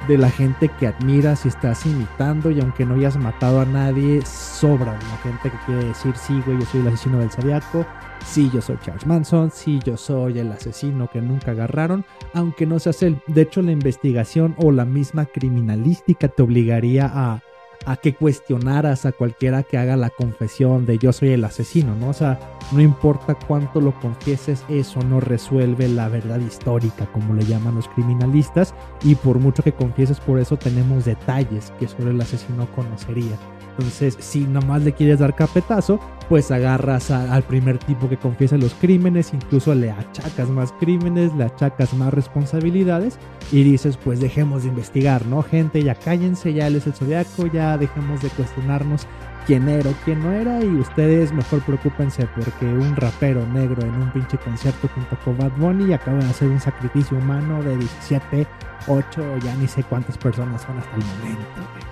[0.09, 4.22] de la gente que admiras y estás imitando y aunque no hayas matado a nadie,
[4.24, 7.86] sobra la gente que quiere decir, sí, güey, yo soy el asesino del zodiaco,
[8.24, 12.78] Sí, yo soy Charles Manson, sí, yo soy el asesino que nunca agarraron, aunque no
[12.78, 13.20] se hace.
[13.26, 17.42] De hecho, la investigación o la misma criminalística te obligaría a,
[17.87, 22.11] a que cuestionaras a cualquiera que haga la confesión de yo soy el asesino, ¿no?
[22.11, 22.39] O sea,
[22.72, 27.89] no importa cuánto lo confieses, eso no resuelve la verdad histórica, como le llaman los
[27.89, 33.39] criminalistas, y por mucho que confieses por eso tenemos detalles que sobre el asesino conocería.
[33.81, 38.74] Entonces, si nomás le quieres dar capetazo, pues agarras al primer tipo que confiesa los
[38.74, 43.18] crímenes, incluso le achacas más crímenes, le achacas más responsabilidades
[43.51, 45.43] y dices, pues dejemos de investigar, ¿no?
[45.43, 49.07] Gente, ya cállense, ya él es el zodiaco, ya dejemos de cuestionarnos
[49.47, 53.95] quién era o quién no era y ustedes mejor preocúpense porque un rapero negro en
[53.95, 58.47] un pinche concierto junto con Bad Bunny acaba de hacer un sacrificio humano de 17,
[58.87, 61.89] 8, ya ni sé cuántas personas son hasta el momento.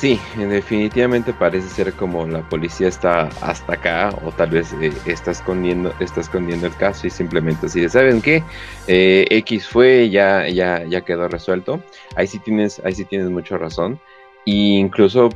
[0.00, 5.30] Sí, definitivamente parece ser como la policía está hasta acá o tal vez eh, está
[5.30, 8.42] escondiendo está escondiendo el caso y simplemente así de saben qué
[8.86, 11.82] eh, X fue ya ya ya quedó resuelto.
[12.16, 14.00] Ahí sí tienes ahí sí tienes mucha razón.
[14.46, 15.28] E incluso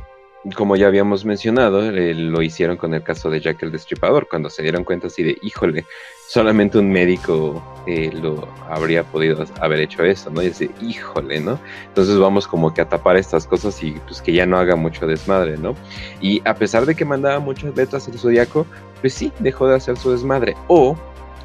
[0.53, 4.49] como ya habíamos mencionado, eh, lo hicieron con el caso de Jack el Destripador, cuando
[4.49, 5.85] se dieron cuenta así de, híjole,
[6.27, 10.41] solamente un médico eh, lo habría podido haber hecho eso, ¿no?
[10.41, 11.59] Y dice, híjole, ¿no?
[11.87, 15.07] Entonces vamos como que a tapar estas cosas y pues que ya no haga mucho
[15.07, 15.75] desmadre, ¿no?
[16.21, 18.65] Y a pesar de que mandaba muchas letras el zodiaco,
[19.01, 20.55] pues sí, dejó de hacer su desmadre.
[20.67, 20.95] O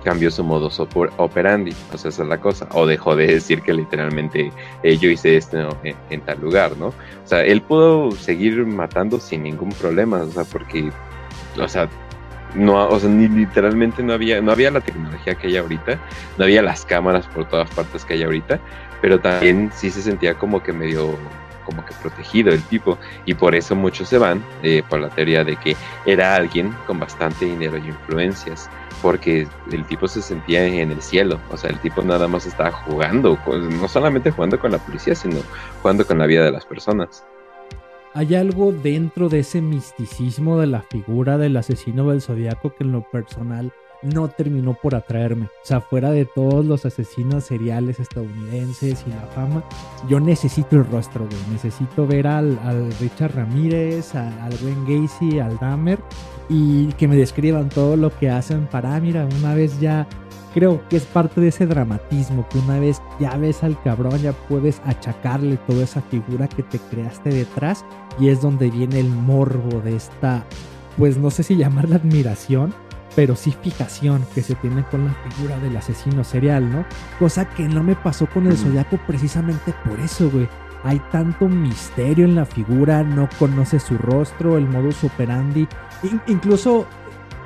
[0.05, 3.73] cambió su modus operandi, o sea, esa es la cosa, o dejó de decir que
[3.73, 6.87] literalmente eh, yo hice esto en, tal lugar, ¿no?
[6.89, 6.95] O
[7.25, 10.91] sea, él pudo seguir matando sin ningún problema, o sea, porque,
[11.59, 11.89] o sea,
[12.55, 15.99] no, o sea, ni literalmente no había, no había la tecnología que hay ahorita,
[16.39, 18.59] no había las cámaras por todas partes que hay ahorita,
[19.01, 21.17] pero también sí se sentía como que medio
[21.65, 25.45] como que protegido el tipo y por eso muchos se van eh, por la teoría
[25.45, 28.69] de que era alguien con bastante dinero y influencias
[29.03, 32.73] porque el tipo se sentía en el cielo, o sea, el tipo nada más estaba
[32.73, 35.37] jugando, no solamente jugando con la policía, sino
[35.83, 37.25] jugando con la vida de las personas.
[38.13, 42.93] Hay algo dentro de ese misticismo de la figura del asesino del zodiaco que en
[42.93, 43.73] lo personal
[44.03, 45.47] no terminó por atraerme.
[45.47, 49.65] O sea, fuera de todos los asesinos seriales estadounidenses y la fama,
[50.09, 51.41] yo necesito el rostro, güey.
[51.53, 52.59] Necesito ver al,
[53.01, 55.99] Richard Ramírez, al, Gwen Gacy, al Dahmer
[56.49, 60.09] y que me describan todo lo que hacen para, ah, mira, una vez ya
[60.53, 64.33] creo que es parte de ese dramatismo, que una vez ya ves al cabrón, ya
[64.33, 67.85] puedes achacarle toda esa figura que te creaste detrás
[68.19, 70.45] y es donde viene el morbo de esta,
[70.99, 72.75] pues no sé si llamarla admiración,
[73.21, 76.87] pero sí fijación que se tiene con la figura del asesino serial, ¿no?
[77.19, 80.49] Cosa que no me pasó con el Zodiaco precisamente por eso, güey
[80.85, 85.69] hay tanto misterio en la figura, no conoce su rostro, el modus operandi,
[86.29, 86.87] incluso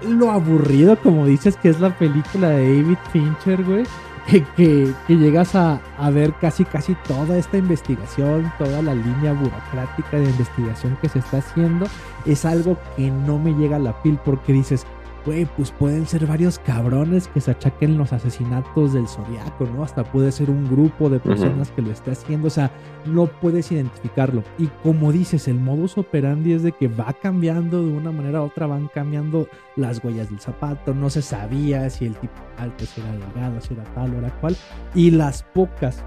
[0.06, 3.82] lo aburrido, como dices, que es la película de David Fincher, güey.
[4.56, 10.30] Que, llegas a, a, ver casi casi toda esta investigación, toda la línea burocrática de
[10.30, 11.86] investigación que se está haciendo,
[12.24, 14.86] es algo que no me llega a la piel porque dices,
[15.24, 19.82] güey, pues pueden ser varios cabrones que se achaquen los asesinatos del zodiaco, ¿no?
[19.82, 22.70] Hasta puede ser un grupo de personas que lo esté haciendo, o sea,
[23.06, 24.42] no puedes identificarlo.
[24.58, 28.42] Y como dices, el modus operandi es de que va cambiando de una manera a
[28.42, 33.00] otra, van cambiando las huellas del zapato, no se sabía si el tipo alto, si
[33.00, 34.56] era delgado, si era tal o era cual,
[34.94, 36.04] y las pocas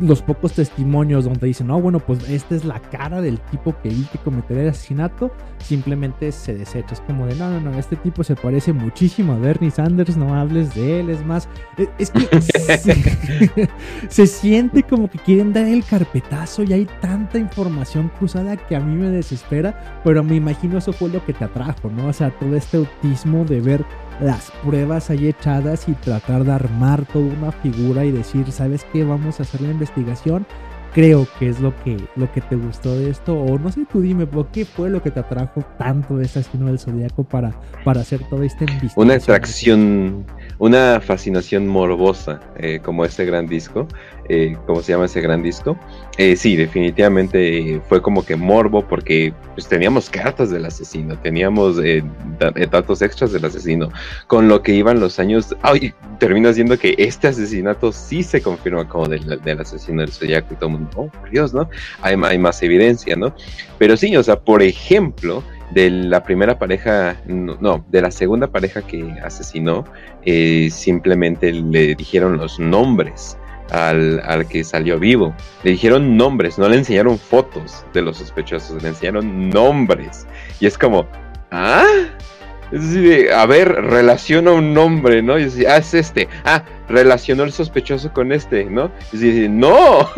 [0.00, 3.88] los pocos testimonios donde dicen, no, bueno, pues esta es la cara del tipo que
[3.88, 6.94] vi que cometería el asesinato, simplemente se desecha.
[6.94, 10.34] Es como de, no, no, no, este tipo se parece muchísimo a Bernie Sanders, no
[10.34, 13.68] hables de él, es más, e, es, que se,
[14.08, 18.80] se, siente como que quieren dar el carpetazo y hay tanta información cruzada que a
[18.80, 22.08] mí me desespera, pero me imagino eso fue lo que te atrajo, ¿no?
[22.08, 23.84] O sea, todo este autismo de ver
[24.20, 29.04] las pruebas ahí echadas y tratar de armar toda una figura y decir, ¿sabes qué?
[29.04, 30.46] Vamos a hacer la investigación.
[30.92, 33.34] Creo que es lo que, lo que te gustó de esto.
[33.34, 36.66] O no sé, tú dime, ¿qué fue lo que te atrajo tanto de este asesino
[36.66, 37.52] del zodiaco para,
[37.84, 39.04] para hacer toda esta investigación?
[39.04, 40.24] Una atracción,
[40.58, 43.88] una fascinación morbosa, eh, como este gran disco.
[44.28, 45.76] Eh, ¿Cómo se llama ese gran disco?
[46.16, 51.76] Eh, sí, definitivamente fue como que morbo porque pues, teníamos cartas del asesino, teníamos
[52.70, 53.90] datos extras del asesino,
[54.26, 55.54] con lo que iban los años.
[55.62, 60.56] Ay, termina siendo que este asesinato sí se confirma como del, asesino del Zodiaco y
[60.56, 61.68] todo el mundo, oh, por Dios, ¿no?
[62.00, 63.34] Hay, más evidencia, ¿no?
[63.78, 68.82] Pero sí, o sea, por ejemplo, de la primera pareja, no, de la segunda pareja
[68.82, 69.84] que asesinó,
[70.24, 73.36] eh, simplemente le dijeron los nombres
[73.70, 75.34] al, al, que salió vivo.
[75.62, 80.26] Le dijeron nombres, no le enseñaron fotos de los sospechosos, le enseñaron nombres.
[80.60, 81.06] Y es como,
[81.50, 81.84] ¿ah?
[82.72, 85.38] Es decir, a ver, relaciona un nombre, ¿no?
[85.38, 86.28] Y decir, ah, es este.
[86.44, 88.90] Ah, relacionó el sospechoso con este, ¿no?
[89.12, 90.10] Y decir, no,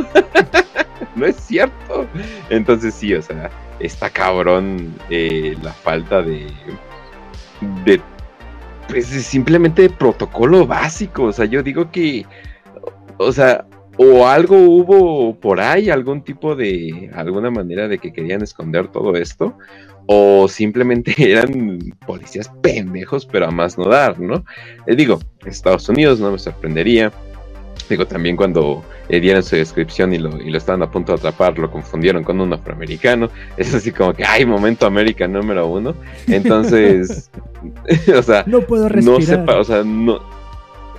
[1.16, 2.06] no es cierto.
[2.48, 6.46] Entonces sí, o sea, está cabrón eh, la falta de,
[7.84, 8.00] de,
[8.88, 11.24] pues simplemente protocolo básico.
[11.24, 12.24] O sea, yo digo que,
[13.18, 13.66] o sea,
[13.98, 19.14] o algo hubo por ahí, algún tipo de, alguna manera de que querían esconder todo
[19.16, 19.56] esto,
[20.06, 24.44] o simplemente eran policías pendejos, pero a más no dar, ¿no?
[24.86, 27.12] Eh, digo, Estados Unidos no me sorprendería.
[27.88, 31.18] Digo, también cuando eh, dieron su descripción y lo, y lo estaban a punto de
[31.18, 33.30] atrapar, lo confundieron con un afroamericano.
[33.56, 35.94] Es así como que, ay, momento América número uno.
[36.26, 37.30] Entonces,
[38.16, 39.44] o sea, no puedo respirar.
[39.46, 40.35] No o sea, no.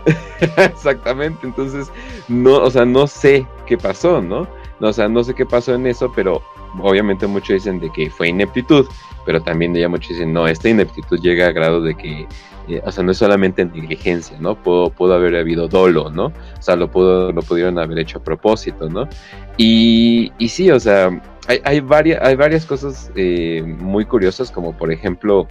[0.58, 1.92] Exactamente, entonces,
[2.28, 4.48] no, o sea, no sé qué pasó, ¿no?
[4.80, 6.42] O sea, no sé qué pasó en eso, pero
[6.82, 8.88] obviamente muchos dicen de que fue ineptitud,
[9.28, 12.26] pero también ya muchos dicen, no, esta ineptitud llega a grado de que,
[12.70, 14.56] eh, o sea, no es solamente negligencia, ¿no?
[14.56, 16.28] Pudo, pudo haber habido dolo, ¿no?
[16.28, 19.10] O sea, lo, pudo, lo pudieron haber hecho a propósito, ¿no?
[19.58, 21.10] Y, y sí, o sea,
[21.50, 25.46] hay, hay, varias, hay varias cosas eh, muy curiosas, como por ejemplo,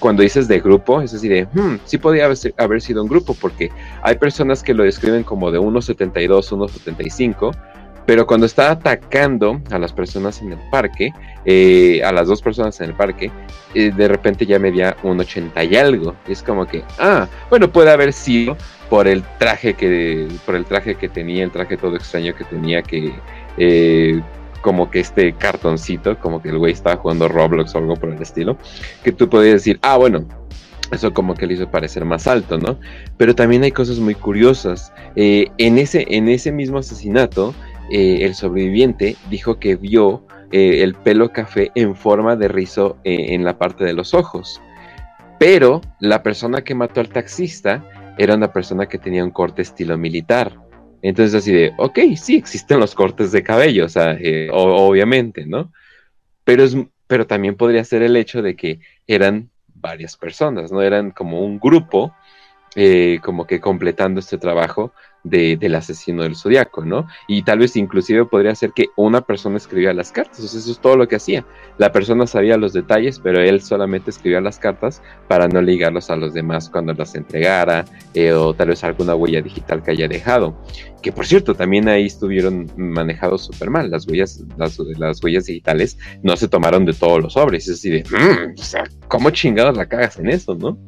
[0.00, 3.70] cuando dices de grupo, es decir, de, hmm, sí haber, haber sido un grupo, porque
[4.02, 7.52] hay personas que lo describen como de 1,72, 1,75,
[8.06, 11.12] pero cuando está atacando a las personas en el parque,
[11.44, 13.30] eh, a las dos personas en el parque,
[13.74, 16.14] eh, de repente ya medía un 80 y algo.
[16.26, 18.56] Es como que, ah, bueno, puede haber sido
[18.90, 22.82] por el traje que, por el traje que tenía, el traje todo extraño que tenía,
[22.82, 23.12] que
[23.56, 24.20] eh,
[24.60, 28.20] como que este cartoncito, como que el güey estaba jugando Roblox o algo por el
[28.20, 28.56] estilo,
[29.02, 30.26] que tú podías decir, ah, bueno,
[30.90, 32.78] eso como que le hizo parecer más alto, ¿no?
[33.16, 34.92] Pero también hay cosas muy curiosas.
[35.16, 37.54] en, ese, en ese mismo asesinato,
[37.94, 43.34] eh, el sobreviviente dijo que vio eh, el pelo café en forma de rizo eh,
[43.34, 44.62] en la parte de los ojos.
[45.38, 47.84] Pero la persona que mató al taxista
[48.16, 50.56] era una persona que tenía un corte estilo militar.
[51.02, 54.16] Entonces así de, ok, sí, existen los cortes de cabello, o sea,
[54.52, 55.70] obviamente, ¿no?
[56.44, 56.74] Pero, es,
[57.06, 60.80] pero también podría ser el hecho de que eran varias personas, ¿no?
[60.80, 62.14] Eran como un grupo,
[63.22, 67.06] como que completando este trabajo del asesino del zodiaco, ¿no?
[67.28, 70.70] Y tal vez inclusive podría ser que una persona escribía las cartas, o sea, eso
[70.70, 71.44] es todo lo que hacía.
[71.78, 76.16] La persona sabía los detalles, pero él solamente escribía las cartas para no ligarlos a
[76.16, 80.56] los demás cuando las entregara, eh, o tal vez alguna huella digital que haya dejado.
[81.02, 83.90] Que por cierto, también ahí estuvieron manejados súper mal.
[83.90, 84.78] Las huellas, las,
[85.22, 87.68] huellas digitales no se tomaron de todos los sobres.
[87.68, 90.78] Es así de, mm, o sea, ¿cómo chingados la cagas en eso, no?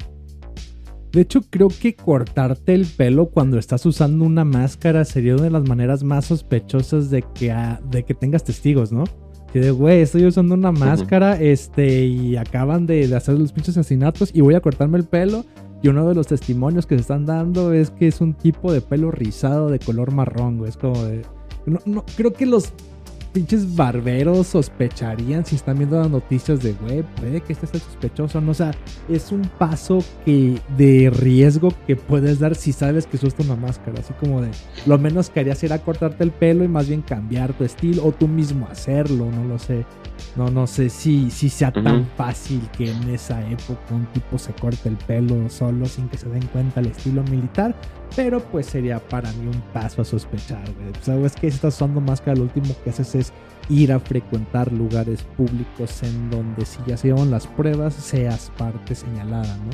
[1.14, 5.50] De hecho, creo que cortarte el pelo cuando estás usando una máscara sería una de
[5.50, 9.04] las maneras más sospechosas de que, ah, de que tengas testigos, ¿no?
[9.52, 14.32] Que de, güey, estoy usando una máscara, este, y acaban de, hacer los pinches asesinatos
[14.34, 15.44] y voy a cortarme el pelo.
[15.82, 18.80] Y uno de los testimonios que se están dando es que es un tipo de
[18.80, 20.70] pelo rizado de color marrón, güey.
[20.70, 21.22] Es como de.
[21.66, 22.72] No, no, creo que los
[23.34, 28.40] pinches barberos sospecharían si están viendo las noticias de, güey, puede que este sea sospechoso,
[28.40, 28.52] ¿no?
[28.52, 28.70] O sea,
[29.08, 33.98] es un paso que de riesgo que puedes dar si sabes que usaste una máscara.
[33.98, 34.50] Así como de,
[34.86, 38.12] lo menos que harías era cortarte el pelo y más bien cambiar tu estilo o
[38.12, 39.84] tú mismo hacerlo, no lo sé.
[40.36, 44.52] No, no sé si, si sea tan fácil que en esa época un tipo se
[44.52, 47.74] corte el pelo solo sin que se den cuenta el estilo militar.
[48.16, 50.90] Pero pues sería para mí un paso a sospechar, güey.
[50.90, 53.32] O sea, es que estás usando máscara, lo último que haces es
[53.68, 58.94] ir a frecuentar lugares públicos en donde si ya se llevan las pruebas, seas parte
[58.94, 59.70] señalada, ¿no?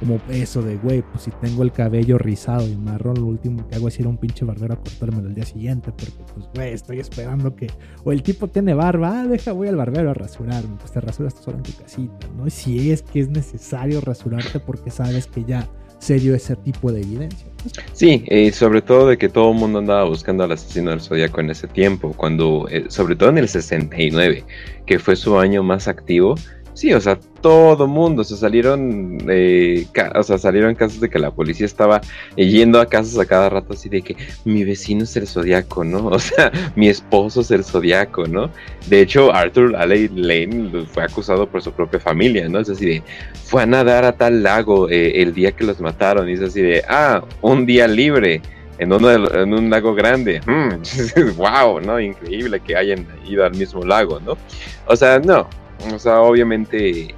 [0.00, 3.76] Como eso de, güey, pues si tengo el cabello rizado y marrón, lo último que
[3.76, 6.72] hago es ir a un pinche barbero a cortármelo el día siguiente, porque pues, güey,
[6.72, 7.68] estoy esperando que...
[8.02, 11.34] O el tipo tiene barba, ah, deja, voy al barbero a rasurarme, pues te rasuras
[11.34, 12.48] tú solo en tu casita, ¿no?
[12.48, 15.68] Si es que es necesario rasurarte porque sabes que ya
[16.00, 17.46] se dio ese tipo de evidencia.
[17.92, 21.40] Sí, y sobre todo de que todo el mundo andaba buscando al asesino del zodiaco
[21.40, 24.44] en ese tiempo, cuando, eh, sobre todo en el 69,
[24.86, 26.36] que fue su año más activo,
[26.74, 31.18] Sí, o sea, todo mundo, o sea, salieron, eh, o sea, salieron casos de que
[31.18, 32.00] la policía estaba
[32.36, 36.06] yendo a casas a cada rato así de que mi vecino es el zodiaco, ¿no?
[36.10, 38.50] O sea, mi esposo es el zodiaco, ¿no?
[38.88, 42.60] De hecho, Arthur Alley Lane fue acusado por su propia familia, ¿no?
[42.60, 43.02] Es así de,
[43.44, 46.60] fue a nadar a tal lago eh, el día que los mataron, y es así
[46.60, 48.42] de, ah, un día libre.
[48.78, 50.40] En, uno en un lago grande.
[51.36, 52.00] wow, ¿no?
[52.00, 54.38] Increíble que hayan ido al mismo lago, ¿no?
[54.86, 55.46] O sea, no,
[55.92, 57.14] o sea, obviamente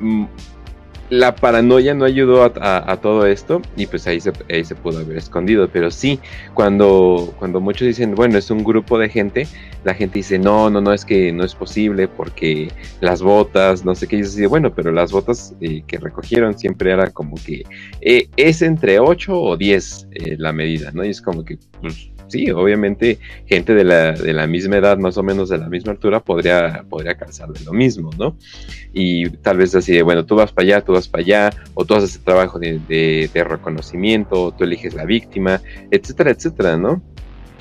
[0.00, 0.24] mm,
[1.12, 5.18] la paranoia no ayudó a, todo esto y pues ahí se, ahí se pudo haber
[5.18, 5.68] escondido.
[5.68, 6.18] Pero sí,
[6.54, 9.46] cuando, cuando muchos dicen, bueno, es un grupo de gente,
[9.84, 13.94] la gente dice, no, no, no, es que no es posible porque las botas, no
[13.94, 17.64] sé qué, y dice, bueno, pero las botas eh, que recogieron siempre era como que
[18.00, 21.04] eh, es entre 8 o 10 eh, la medida, ¿no?
[21.04, 25.16] Y es como que, pues, sí, obviamente gente de la, de la, misma edad, más
[25.18, 28.36] o menos de la misma altura, podría, podría calzar de lo mismo, ¿no?
[28.92, 31.84] Y tal vez así de, bueno, tú vas para allá, tú vas para allá, o
[31.84, 35.60] tú haces el trabajo de, de, reconocimiento, o tú eliges la víctima,
[35.90, 37.02] etcétera, etcétera, ¿no?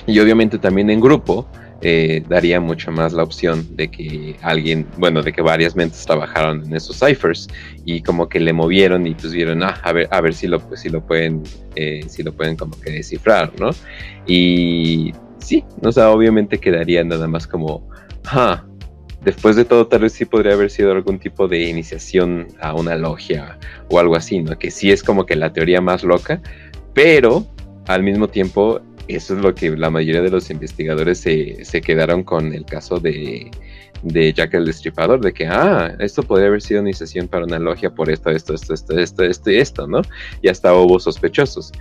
[0.07, 1.47] Y obviamente también en grupo,
[1.82, 6.63] eh, daría mucho más la opción de que alguien, bueno, de que varias mentes trabajaron
[6.65, 7.47] en esos ciphers
[7.86, 10.59] y como que le movieron y pues vieron, ah, a ver, a ver si lo,
[10.59, 11.41] pues, si lo pueden,
[11.75, 13.71] eh, si lo pueden como que descifrar, ¿no?
[14.27, 17.89] Y sí, o sea, obviamente quedaría nada más como,
[18.25, 18.63] ah,
[19.23, 22.95] después de todo tal vez sí podría haber sido algún tipo de iniciación a una
[22.95, 23.57] logia
[23.89, 24.57] o algo así, ¿no?
[24.57, 26.41] Que sí es como que la teoría más loca,
[26.93, 27.47] pero
[27.88, 32.54] al mismo tiempo eso es lo que la mayoría de los investigadores se, quedaron con
[32.54, 33.52] el caso de,
[34.04, 37.93] Jack el Destripador, de que, ah, esto podría haber sido una iniciación para una logia
[37.93, 40.02] por esto, esto, esto, esto, esto, esto y esto, ¿no?
[40.41, 41.72] Y hasta hubo sospechosos,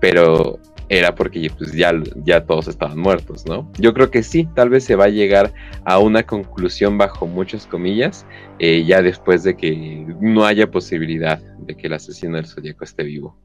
[0.00, 0.58] pero
[0.88, 1.92] era porque pues, ya,
[2.24, 3.70] ya todos estaban muertos, ¿no?
[3.78, 5.52] Yo creo que sí, tal vez se va a llegar
[5.84, 8.26] a una conclusión bajo muchas comillas,
[8.58, 13.02] eh, ya después de que no haya posibilidad de que el asesino del zodiaco esté
[13.04, 13.36] vivo.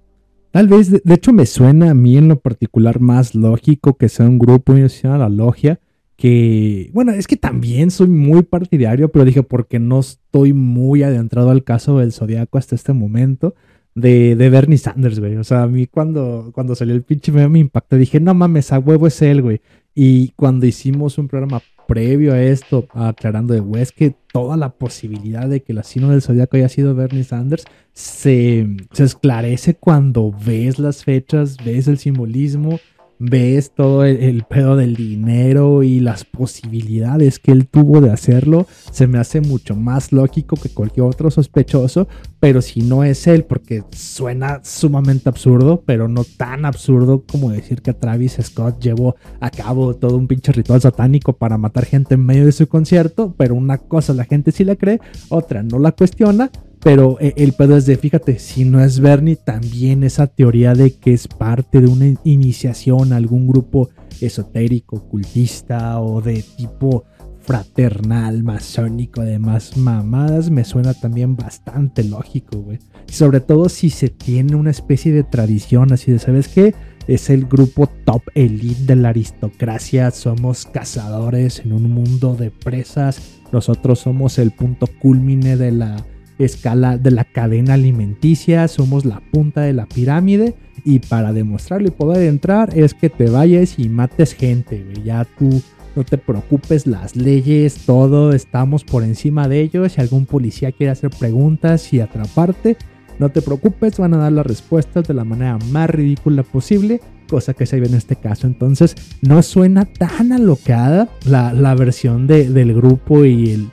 [0.53, 4.27] Tal vez, de, hecho, me suena a mí en lo particular más lógico que sea
[4.27, 5.79] un grupo y a la logia.
[6.15, 11.49] Que, bueno, es que también soy muy partidario, pero dije porque no estoy muy adentrado
[11.49, 13.55] al caso del Zodíaco hasta este momento
[13.95, 15.37] de, de Bernie Sanders, güey.
[15.37, 17.97] O sea, a mí cuando, cuando salió el pinche meme me impactó.
[17.97, 19.59] Dije, no mames, a huevo es él, güey.
[19.95, 25.47] Y cuando hicimos un programa previo a esto, aclarando de West que toda la posibilidad
[25.47, 30.79] de que el asino del zodiaco haya sido Bernie Sanders se, se esclarece cuando ves
[30.79, 32.79] las fechas, ves el simbolismo
[33.19, 39.07] ves todo el, pedo del dinero y las posibilidades que él tuvo de hacerlo, se
[39.07, 42.07] me hace mucho más lógico que cualquier otro sospechoso,
[42.39, 47.81] pero si no es él, porque suena sumamente absurdo, pero no tan absurdo como decir
[47.81, 52.25] que Travis Scott llevó a cabo todo un pinche ritual satánico para matar gente en
[52.25, 54.99] medio de su concierto, pero una cosa la gente sí la cree,
[55.29, 56.51] otra no la cuestiona,
[56.83, 60.91] pero eh, el pedo es de, fíjate, si no es Bernie, también esa teoría de
[60.91, 67.05] que es parte de una iniciación a algún grupo esotérico, ocultista o de tipo
[67.39, 72.79] fraternal, masónico, además mamadas, me suena también bastante lógico, güey.
[73.07, 76.73] Sobre todo si se tiene una especie de tradición así de, ¿sabes qué?
[77.07, 83.41] Es el grupo top elite de la aristocracia, somos cazadores en un mundo de presas,
[83.51, 86.05] nosotros somos el punto culmine de la
[86.39, 91.91] escala de la cadena alimenticia, somos la punta de la pirámide y para demostrarlo y
[91.91, 95.61] poder entrar es que te vayas y mates gente, ya tú
[95.95, 100.91] no te preocupes, las leyes, todo, estamos por encima de ellos, si algún policía quiere
[100.91, 102.77] hacer preguntas y atraparte,
[103.19, 107.53] no te preocupes, van a dar las respuestas de la manera más ridícula posible, cosa
[107.53, 108.47] que se ve en este caso.
[108.47, 113.69] Entonces, no suena tan alocada la, la versión de, del grupo y el,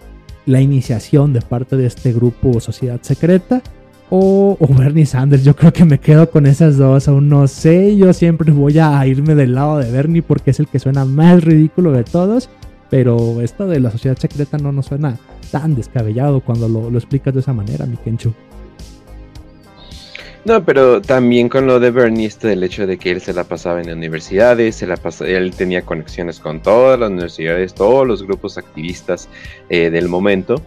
[0.47, 3.63] la iniciación de parte de este grupo sociedad secreta.
[4.13, 8.13] O, Bernie Sanders, yo creo que me quedo con esas dos, aún no sé, yo
[8.13, 11.93] siempre voy a irme del lado de Bernie porque es el que suena más ridículo
[11.93, 12.49] de todos,
[12.91, 15.17] pero esto de la sociedad secreta no nos suena
[15.53, 18.35] tan descabellado cuando lo, lo explicas de esa manera, mi Kenchu.
[20.45, 23.45] No, pero también con lo de Bernie, este del hecho de que él se la
[23.45, 28.57] pasaba en universidades, se la él tenía conexiones con todas las universidades, todos los grupos
[28.57, 29.29] activistas
[29.69, 30.63] eh, del momento.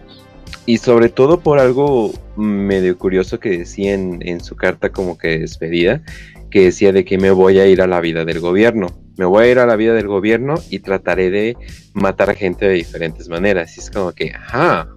[0.66, 6.02] Y sobre todo por algo medio curioso que decía en, su carta como que despedida,
[6.50, 8.86] que decía de que me voy a ir a la vida del gobierno.
[9.16, 11.56] Me voy a ir a la vida del gobierno y trataré de
[11.92, 13.76] matar gente de diferentes maneras.
[13.76, 14.88] Y es como que, ajá,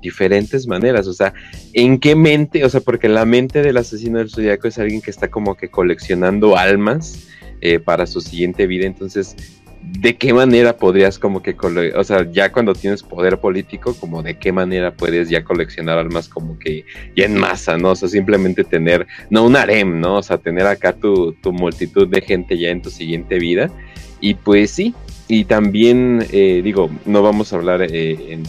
[0.00, 1.06] diferentes maneras.
[1.06, 1.34] O sea,
[1.72, 2.64] ¿en qué mente?
[2.64, 5.68] O sea, porque la mente del asesino del zodiaco es alguien que está como que
[5.68, 7.28] coleccionando almas
[7.60, 8.86] eh, para su siguiente vida.
[8.86, 9.36] Entonces,
[9.82, 11.56] ¿de qué manera podrías como que,
[11.94, 16.28] o sea, ya cuando tienes poder político, como de qué manera puedes ya coleccionar almas
[16.28, 16.84] como que
[17.16, 17.92] ya en masa, ¿no?
[17.92, 20.18] O sea, simplemente tener, no un harem, ¿no?
[20.18, 23.70] O sea, tener acá tu, tu multitud de gente ya en tu siguiente vida.
[24.20, 24.94] Y pues sí,
[25.28, 28.42] y también, eh, digo, no vamos a hablar eh, en,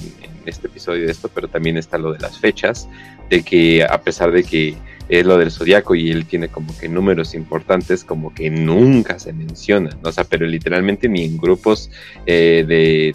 [0.49, 2.89] este episodio de esto, pero también está lo de las fechas,
[3.29, 4.75] de que a pesar de que
[5.09, 9.33] es lo del zodiaco y él tiene como que números importantes, como que nunca se
[9.33, 11.89] mencionan, o sea, pero literalmente ni en grupos
[12.27, 12.63] eh,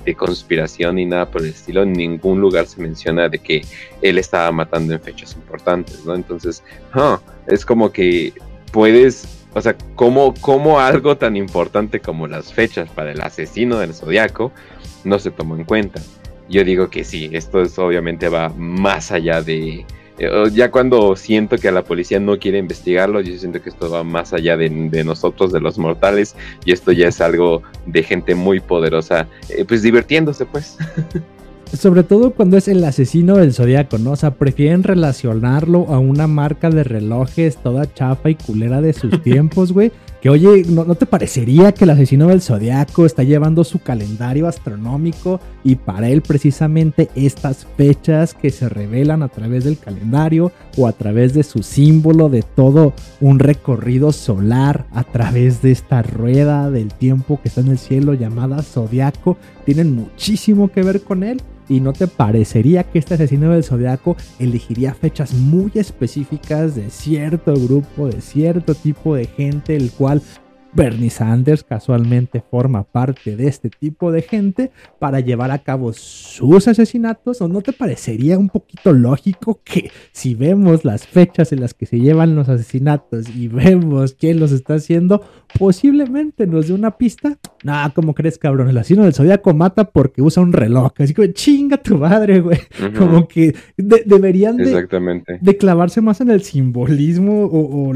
[0.04, 3.62] de, conspiración ni nada por el estilo, en ningún lugar se menciona de que
[4.02, 6.14] él estaba matando en fechas importantes, ¿no?
[6.14, 6.62] Entonces,
[7.46, 8.32] es como que
[8.72, 13.94] puedes o sea, ¿cómo, ¿cómo, algo tan importante como las fechas para el asesino del
[13.94, 14.50] zodiaco
[15.04, 16.02] no se tomó en cuenta?
[16.48, 19.84] Yo digo que sí, esto es obviamente va más allá de...
[20.18, 23.90] Eh, ya cuando siento que a la policía no quiere investigarlo, yo siento que esto
[23.90, 24.70] va más allá de,
[25.04, 29.82] nosotros, de los mortales, y esto ya es algo de gente muy poderosa, eh, pues
[29.82, 30.76] divirtiéndose pues.
[31.72, 34.12] Sobre todo cuando es el asesino del zodiaco, ¿no?
[34.12, 39.20] O sea, prefieren relacionarlo a una marca de relojes toda chafa y culera de sus
[39.24, 39.90] tiempos, güey,
[40.24, 45.38] que oye, ¿no, te parecería que el asesino del zodiaco está llevando su calendario astronómico
[45.62, 50.92] y para él precisamente estas fechas que se revelan a través del calendario o a
[50.92, 56.94] través de su símbolo de todo un recorrido solar a través de esta rueda del
[56.94, 61.42] tiempo que está en el cielo llamada zodiaco tienen muchísimo que ver con él?
[61.68, 67.54] ¿Y no te parecería que este asesino del zodiaco elegiría fechas muy específicas de cierto
[67.54, 70.20] grupo, de cierto tipo de gente, el cual
[70.74, 76.66] Bernie Sanders casualmente forma parte de este tipo de gente para llevar a cabo sus
[76.66, 77.40] asesinatos?
[77.40, 81.86] ¿O no te parecería un poquito lógico que si vemos las fechas en las que
[81.86, 85.22] se llevan los asesinatos y vemos quién los está haciendo,
[85.58, 87.38] posiblemente nos dé una pista?
[87.62, 88.68] Nah, ¿cómo crees, cabrón?
[88.68, 90.92] El asesino del zodiaco mata porque usa un reloj.
[90.98, 92.58] Así que chinga tu madre, güey.
[92.98, 97.94] Como que deberían de, clavarse más en el simbolismo o, o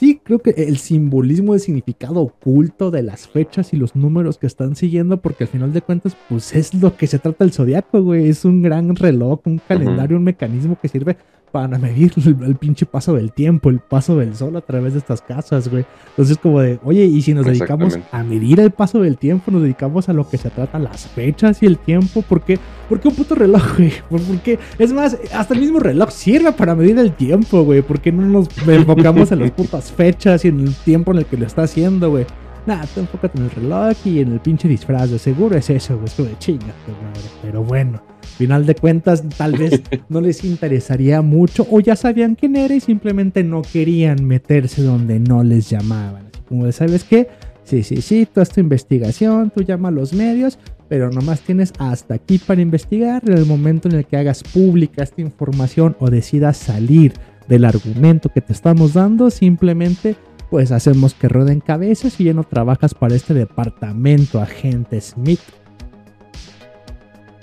[0.00, 4.46] Sí, creo que el simbolismo, el significado oculto de las fechas y los números que
[4.46, 8.02] están siguiendo, porque al final de cuentas, pues es lo que se trata el zodiaco,
[8.02, 8.30] güey.
[8.30, 11.18] Es un gran reloj, un calendario, un mecanismo que sirve
[11.50, 15.22] para medir el, pinche paso del tiempo, el paso del sol a través de estas
[15.22, 15.84] casas, güey.
[16.10, 19.62] Entonces, como de, oye, y si nos dedicamos a medir el paso del tiempo, nos
[19.62, 22.58] dedicamos a lo que se trata las fechas y el tiempo, ¿por qué?
[22.88, 23.62] ¿Por qué un puto reloj,
[24.10, 24.58] güey?
[24.78, 27.82] Es más, hasta el mismo reloj sirve para medir el tiempo, güey.
[27.82, 31.26] ¿Por qué no nos enfocamos en las putas fechas y en el tiempo en el
[31.26, 32.26] que lo está haciendo, güey?
[32.70, 35.96] Nada, tú enfócate en el reloj y en el pinche disfraz, de seguro es eso,
[35.96, 36.06] güey.
[36.06, 37.28] Es como de chinga, madre.
[37.42, 38.00] Pero bueno
[38.38, 42.80] final de cuentas tal vez no les interesaría mucho o ya sabían quién era y
[42.80, 46.30] simplemente no querían meterse donde no les llamaban.
[46.48, 47.28] como de, ¿sabes qué?
[47.64, 51.72] Sí, sí, sí, tú haz tu investigación, tú llama a los medios, pero nomás tienes
[51.78, 53.20] hasta aquí para investigar.
[53.26, 57.12] En el momento en el que hagas pública esta información o decidas salir
[57.48, 60.14] del argumento que te estamos dando, simplemente
[60.50, 65.40] pues hacemos que roden cabezas y ya no trabajas para este departamento, agente Smith.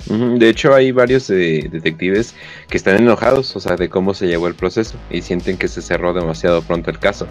[0.10, 2.34] De hecho, hay varios detectives
[2.70, 5.82] que están enojados, o sea, de cómo se llevó el proceso y sienten que se
[5.82, 7.28] cerró demasiado pronto el caso.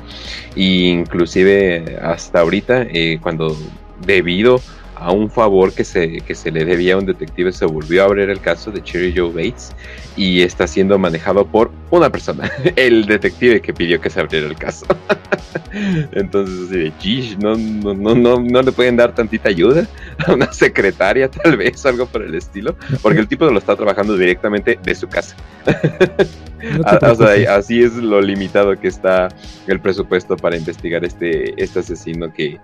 [0.55, 3.57] Y inclusive hasta ahorita, eh, cuando
[4.05, 4.61] debido
[4.97, 8.07] a un favor que se, que se le debía a un detective, se volvió a
[8.07, 9.72] abrir el caso de Cherry Joe Bates
[10.16, 14.57] y está siendo manejado por una persona, el detective que pidió que se abriera el
[14.57, 14.86] caso.
[16.12, 19.86] Entonces, así no, no, no, no, no le pueden dar tantita ayuda
[20.26, 24.16] a una secretaria, tal vez, algo por el estilo, porque el tipo lo está trabajando
[24.16, 25.36] directamente de su casa.
[27.03, 29.28] o sea, así es lo limitado que está
[29.66, 32.59] el presupuesto para investigar este, este asesino que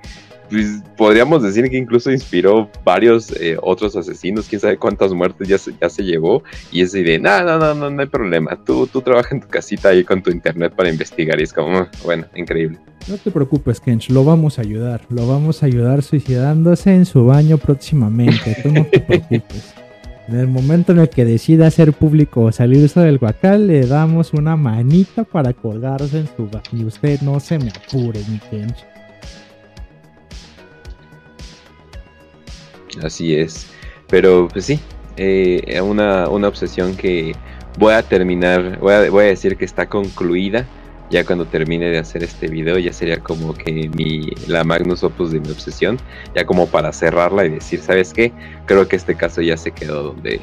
[0.53, 5.59] pues, podríamos decir que incluso inspiró varios eh, otros asesinos, quién sabe cuántas muertes ya
[5.59, 8.87] se, ya se llevó, y esa idea, no, no, no, no, no hay problema, tú,
[8.87, 11.91] tú trabajas en tu casita ahí con tu internet para investigar, y es como, ah,
[12.05, 12.79] bueno, increíble.
[13.09, 17.25] No te preocupes, Kench, lo vamos a ayudar, lo vamos a ayudar suicidándose en su
[17.25, 19.75] baño próximamente, tú no te preocupes.
[20.29, 24.33] En el momento en el que decida hacer público o salirse del guacal, le damos
[24.33, 28.92] una manita para colgarse en su Y usted no se me apure, mi Kench.
[33.03, 33.67] Así es.
[34.09, 34.81] Pero pues sí,
[35.17, 37.35] eh, una, una obsesión que
[37.79, 40.67] voy a terminar, voy a, voy a decir que está concluida
[41.13, 45.31] ya cuando termine de hacer este video ya sería como que mi la magnus opus
[45.31, 45.99] de mi obsesión,
[46.35, 48.33] ya como para cerrarla y decir, ¿sabes qué?
[48.65, 50.41] Creo que este caso ya se quedó donde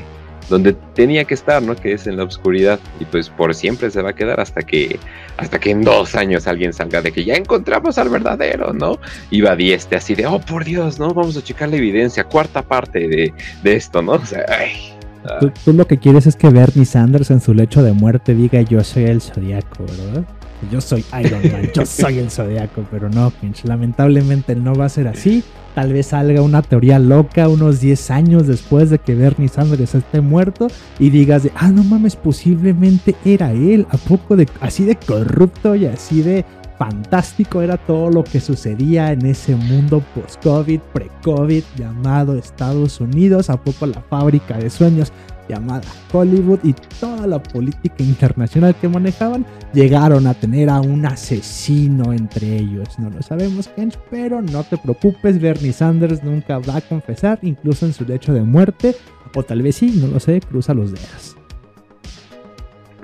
[0.50, 1.76] donde tenía que estar, ¿no?
[1.76, 5.00] Que es en la oscuridad y pues por siempre se va a quedar hasta que
[5.38, 9.00] hasta que en dos años alguien salga de que ya encontramos al verdadero, ¿no?
[9.32, 11.14] Iba dieste así de, oh por Dios, ¿no?
[11.14, 13.34] Vamos a checar la evidencia, cuarta parte de,
[13.64, 14.14] de esto, ¿no?
[14.14, 14.96] O sea, ay,
[15.42, 18.62] Tú, tú, lo que quieres es que Bernie Sanders en su lecho de muerte diga
[18.62, 20.26] yo soy el zodiaco, ¿verdad?
[20.72, 23.68] Yo soy Iron Man, yo soy el zodiaco, pero no, pinche.
[23.68, 25.44] Lamentablemente no va a ser así.
[25.76, 30.20] Tal vez salga una teoría loca unos 10 años después de que Bernie Sanders esté
[30.20, 33.86] muerto y digas de, ah, no mames, posiblemente era él.
[33.90, 36.44] ¿A poco de así de corrupto y así de
[36.78, 43.50] fantástico era todo lo que sucedía en ese mundo post-COVID, pre-COVID llamado Estados Unidos?
[43.50, 45.14] ¿A poco la fábrica de sueños
[45.50, 52.14] llamada Hollywood y toda la política internacional que manejaban llegaron a tener a un asesino
[52.14, 52.98] entre ellos.
[53.00, 57.86] No lo sabemos, Kench, pero no te preocupes, Bernie Sanders nunca va a confesar, incluso
[57.86, 58.96] en su lecho de muerte,
[59.36, 61.36] o tal vez sí, no lo sé, cruza los dedos.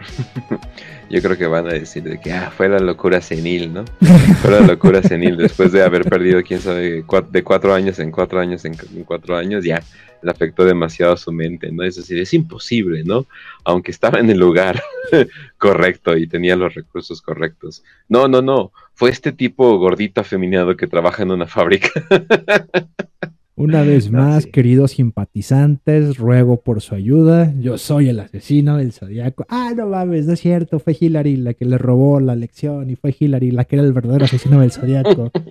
[1.10, 3.86] yo creo que van a decir de que ah, fue la locura senil, ¿no?
[4.42, 8.40] Fue la locura senil después de haber perdido, quién sabe, de cuatro años en cuatro
[8.40, 8.76] años en,
[9.06, 9.82] cuatro años, ya
[10.22, 11.84] le afectó demasiado su mente, ¿no?
[11.84, 13.28] Es decir, es imposible, ¿no?
[13.64, 14.82] Aunque estaba en el lugar
[15.58, 17.84] correcto y tenía los recursos correctos.
[18.10, 21.90] No, no, no, fue este tipo gordito afeminado que trabaja en una fábrica.
[23.56, 27.54] Una vez más, queridos simpatizantes, ruego por su ayuda.
[27.60, 29.46] Yo soy el asesino del zodiaco.
[29.50, 30.80] Ah, no mames, no es cierto.
[30.80, 33.94] Fue Hillary la que le robó la lección y fue Hillary la que era el
[33.94, 35.32] verdadero asesino del zodiaco.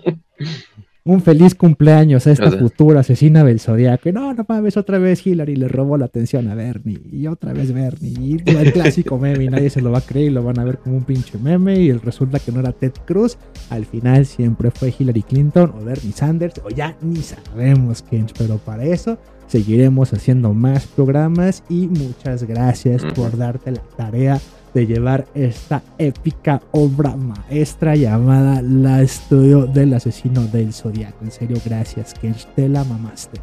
[1.07, 4.11] un feliz cumpleaños a esta futura asesina del zodiaco.
[4.11, 6.99] no, no mames, otra vez Hillary le robó la atención a Bernie.
[7.13, 8.15] Y otra vez Bernie.
[8.19, 10.65] Y el clásico meme y nadie se lo va a creer y lo van a
[10.65, 11.79] ver como un pinche meme.
[11.79, 13.37] Y resulta que no era Ted Cruz.
[13.69, 16.55] Al final siempre fue Hillary Clinton o Bernie Sanders.
[16.65, 18.27] O ya ni sabemos quién.
[18.39, 21.65] Pero para eso seguiremos haciendo más programas.
[21.69, 24.41] Y muchas gracias por darte la tarea
[24.75, 31.25] de llevar esta épica obra maestra llamada La Estudio del Asesino del Zodiaco.
[31.25, 33.41] En serio, gracias, que te la mamaste.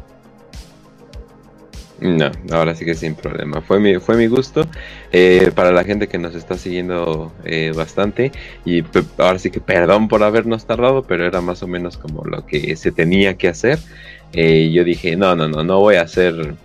[2.02, 3.60] No, ahora sí que sin problema.
[3.60, 4.66] Fue mi, fue mi gusto.
[5.12, 8.32] Eh, para la gente que nos está siguiendo eh, bastante.
[8.64, 8.82] Y
[9.18, 12.74] ahora sí que perdón por habernos tardado, pero era más o menos como lo que
[12.76, 13.78] se tenía que hacer.
[14.32, 16.56] Eh, yo dije, no, no, no, no voy a hacer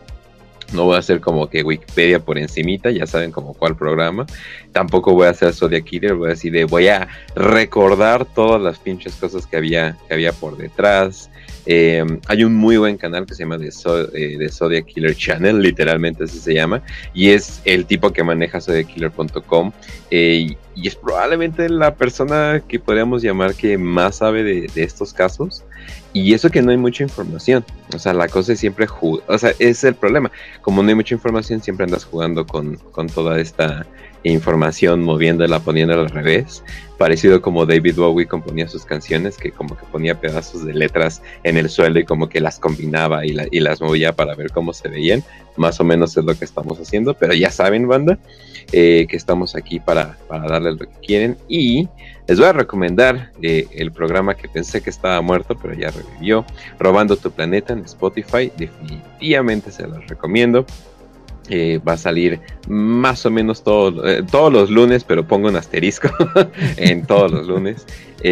[0.74, 4.26] no voy a hacer como que Wikipedia por encimita, ya saben como cuál programa.
[4.72, 9.16] Tampoco voy a hacer Zodiac Killer, voy a decir, voy a recordar todas las pinches
[9.16, 11.30] cosas que había, que había por detrás.
[11.70, 13.70] Eh, hay un muy buen canal que se llama The,
[14.14, 16.82] eh, Zodiac Killer Channel, literalmente así se llama,
[17.14, 19.74] y es el tipo que maneja zodiackiller.com
[20.10, 25.12] eh, y es probablemente la persona que podríamos llamar que más sabe de, de estos
[25.12, 25.66] casos.
[26.14, 27.64] Y eso que no hay mucha información.
[27.94, 30.32] O sea, la cosa es siempre O sea, es el problema.
[30.62, 33.86] Como no hay mucha información, siempre andas jugando con, con toda esta
[34.24, 36.64] información, moviéndola, poniéndola al revés.
[36.98, 41.58] Parecido como David Bowie componía sus canciones, que como que ponía pedazos de letras en
[41.58, 44.90] el suelo y como que las combinaba y, y las movía para ver cómo se
[44.90, 45.24] veían.
[45.56, 47.14] Más o menos es lo que estamos haciendo.
[47.14, 48.18] Pero ya saben, banda,
[48.72, 51.38] eh, que estamos aquí para, para darles lo que quieren.
[51.48, 51.88] Y
[52.28, 56.46] les voy a recomendar eh, el programa que pensé que estaba muerto, pero ya revivió,
[56.78, 58.52] Robando tu Planeta en Spotify.
[58.58, 60.66] Definitivamente se los recomiendo.
[61.50, 63.64] Eh, va a salir más o menos
[64.04, 66.10] eh, todos los lunes, pero pongo un asterisco
[66.78, 67.86] en todos los lunes.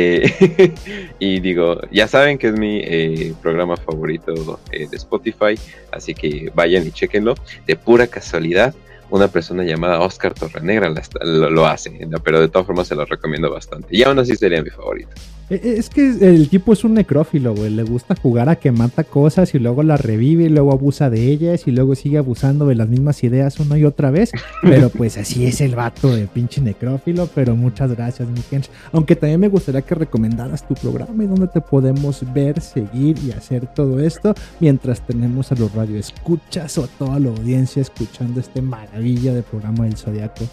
[1.19, 4.33] y digo, ya saben que es mi programa favorito
[4.71, 5.57] de Spotify,
[5.91, 7.35] así que vayan y chequenlo.
[7.65, 8.75] De pura casualidad,
[9.09, 13.51] una persona llamada Oscar Torrenegra lo, lo, hace, pero de todas formas se lo recomiendo
[13.51, 13.87] bastante.
[13.91, 15.11] Y aún así sería mi favorito.
[15.49, 17.69] Eh, eh, es que el tipo es un necrófilo, güey.
[17.69, 21.27] Le gusta jugar a que mata cosas y luego las revive y luego abusa de
[21.27, 24.31] ellas y luego sigue abusando de las mismas ideas una y otra vez.
[24.61, 27.29] Pero pues así es el vato de pinche necrófilo.
[27.35, 28.69] Pero muchas gracias, mi Kench.
[28.91, 33.31] Aunque también me gustaría que recomendaras tu programa y donde te podemos ver, seguir y
[33.31, 38.61] hacer todo esto mientras tenemos a los radioescuchas o a toda la audiencia escuchando este
[38.61, 40.45] maravilla de programa del Zodiaco.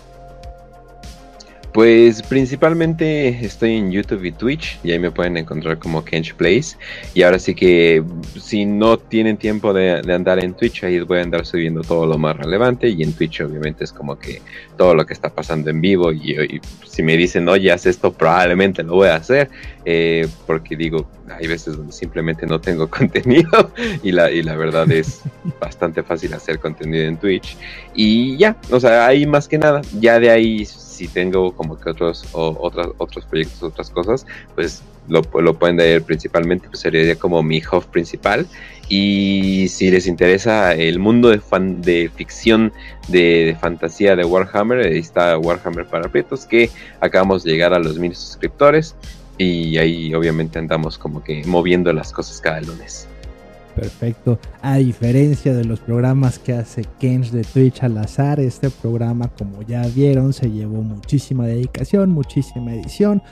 [1.72, 6.76] Pues principalmente estoy en YouTube y Twitch y ahí me pueden encontrar como Kench Plays.
[7.14, 8.04] Y ahora sí que
[8.38, 12.18] si no tienen tiempo de, andar en Twitch, ahí voy a andar subiendo todo lo
[12.18, 12.90] más relevante.
[12.90, 14.42] Y en Twitch obviamente es como que
[14.76, 16.12] todo lo que está pasando en vivo.
[16.12, 19.48] Y, si me dicen, oye, haz esto, probablemente lo voy a hacer.
[19.86, 24.90] Eh, porque digo, hay veces donde simplemente no tengo contenido y la, y la verdad
[24.92, 25.22] es
[25.60, 27.56] bastante fácil hacer contenido en Twitch.
[27.94, 30.66] Y ya, o sea, ahí más que nada, ya de ahí
[31.02, 34.24] si tengo como que otros o, otros otros proyectos, otras cosas,
[34.54, 38.46] pues lo, lo pueden ver principalmente, pues sería como mi hub principal.
[38.88, 42.72] Y si les interesa el mundo de, fan, de ficción,
[43.08, 47.98] de, fantasía de Warhammer, ahí está Warhammer para Prietos, que acabamos de llegar a los
[47.98, 48.94] mil suscriptores.
[49.38, 53.08] Y ahí obviamente andamos como que moviendo las cosas cada lunes.
[53.74, 54.38] Perfecto.
[54.60, 59.62] A diferencia de los programas que hace Kench de Twitch al azar, este programa, como
[59.62, 63.22] ya vieron, se llevó muchísima dedicación, muchísima edición,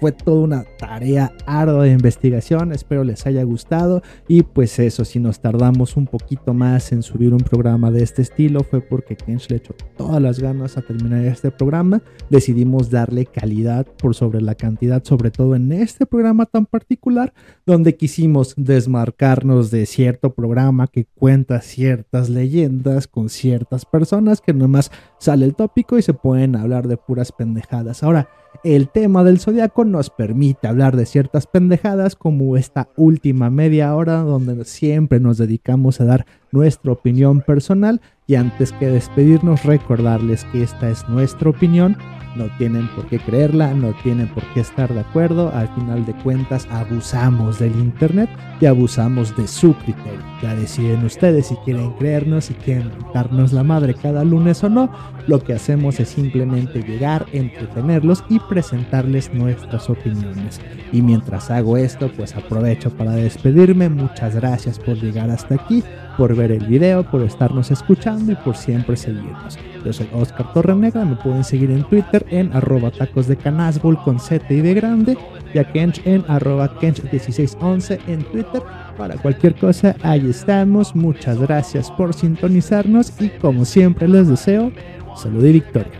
[0.00, 2.72] fue toda una tarea ardua de investigación.
[2.72, 4.02] Espero les haya gustado.
[4.26, 8.22] Y pues eso, si nos tardamos un poquito más en subir un programa de este
[8.22, 12.02] estilo, fue porque Kench le echó todas las ganas a terminar este programa.
[12.30, 17.32] Decidimos darle calidad por sobre la cantidad, sobre todo en este programa tan particular,
[17.66, 24.90] donde quisimos desmarcarnos de cierto programa que cuenta ciertas leyendas con ciertas personas que nomás
[25.18, 28.02] sale el tópico y se pueden hablar de puras pendejadas.
[28.02, 28.28] Ahora,
[28.64, 34.16] el tema del zodiaco nos permite hablar de ciertas pendejadas como esta última media hora
[34.22, 38.00] donde siempre nos dedicamos a dar nuestra opinión personal.
[38.26, 41.96] Y antes que despedirnos recordarles que esta es nuestra opinión
[42.38, 45.52] no tienen por qué creerla, no tienen por qué estar de acuerdo.
[45.54, 48.30] Al final de cuentas abusamos del Internet
[48.60, 50.20] y abusamos de su criterio.
[50.42, 54.90] Ya deciden ustedes si quieren creernos, si quieren darnos la madre cada lunes o no.
[55.26, 60.60] Lo que hacemos es simplemente llegar, entretenerlos y presentarles nuestras opiniones.
[60.92, 63.88] Y mientras hago esto, pues aprovecho para despedirme.
[63.88, 65.82] Muchas gracias por llegar hasta aquí,
[66.18, 69.56] por ver el video, por estarnos escuchando y por siempre seguirnos.
[69.84, 74.18] Yo soy Oscar Torrenegra, me pueden seguir en Twitter en arroba tacos de canasbol con
[74.18, 75.16] Z y de grande,
[75.54, 78.62] y a Kench en arroba Kench1611 en Twitter.
[78.98, 80.96] Para cualquier cosa, ahí estamos.
[80.96, 84.72] Muchas gracias por sintonizarnos y como siempre les deseo
[85.16, 85.92] salud y victoria.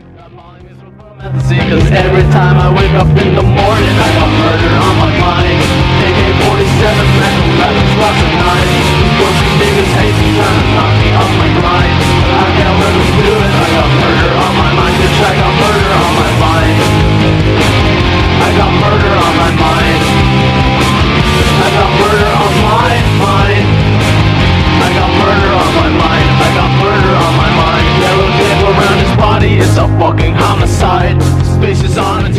[29.50, 31.22] It's a fucking homicide.
[31.56, 32.37] Space is on a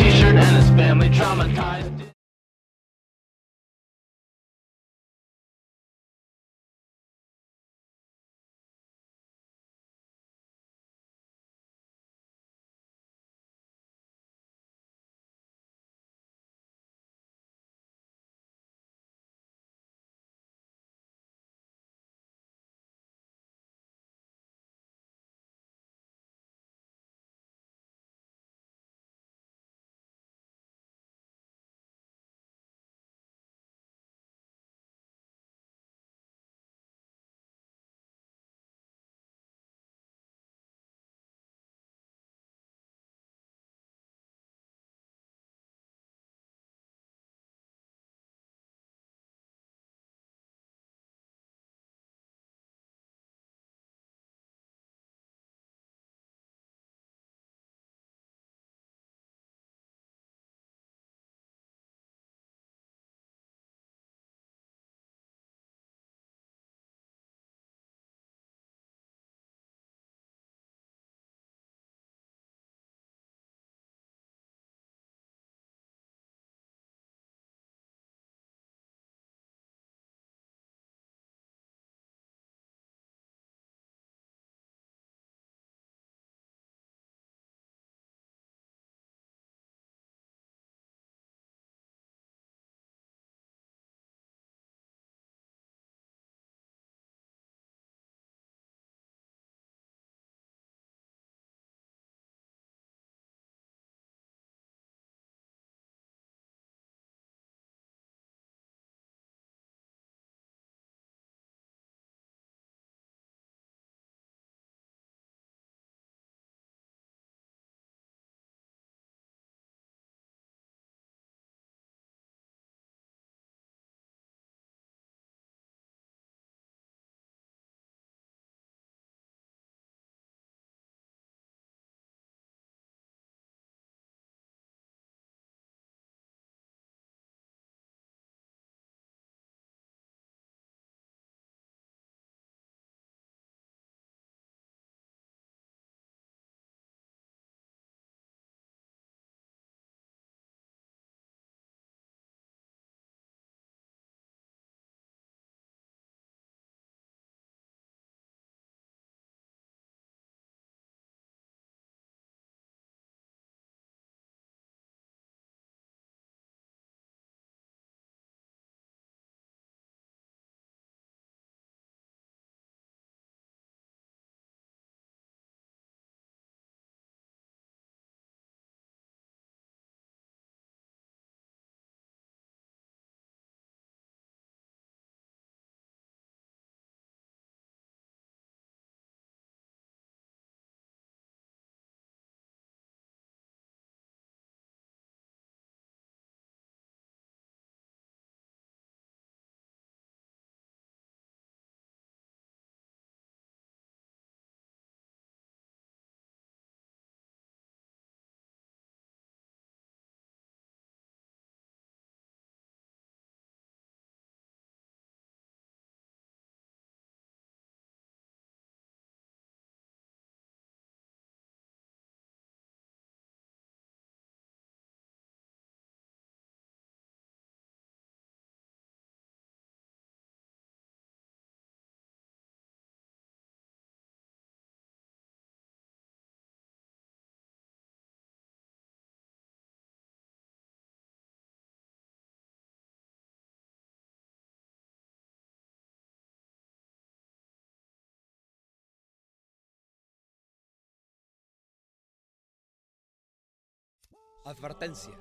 [254.45, 255.13] Advertencia.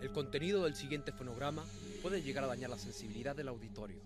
[0.00, 1.64] El contenido del siguiente fonograma
[2.00, 4.00] puede llegar a dañar la sensibilidad del auditorio.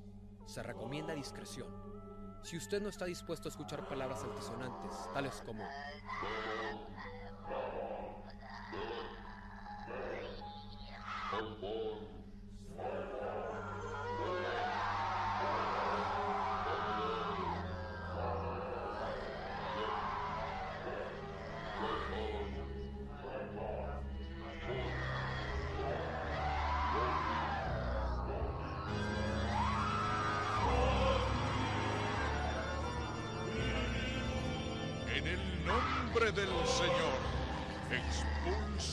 [0.47, 1.69] Se recomienda discreción.
[2.43, 5.63] Si usted no está dispuesto a escuchar palabras altisonantes, tales como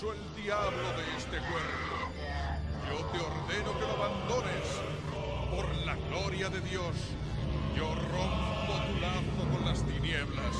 [0.04, 1.96] expulso el diablo de este cuerpo.
[2.90, 4.82] Yo te ordeno que lo abandones.
[5.50, 6.96] Por la gloria de Dios,
[7.76, 10.56] yo rompo tu lazo con las tinieblas.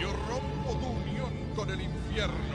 [0.00, 2.51] Yo rompo tu unión con el infierno.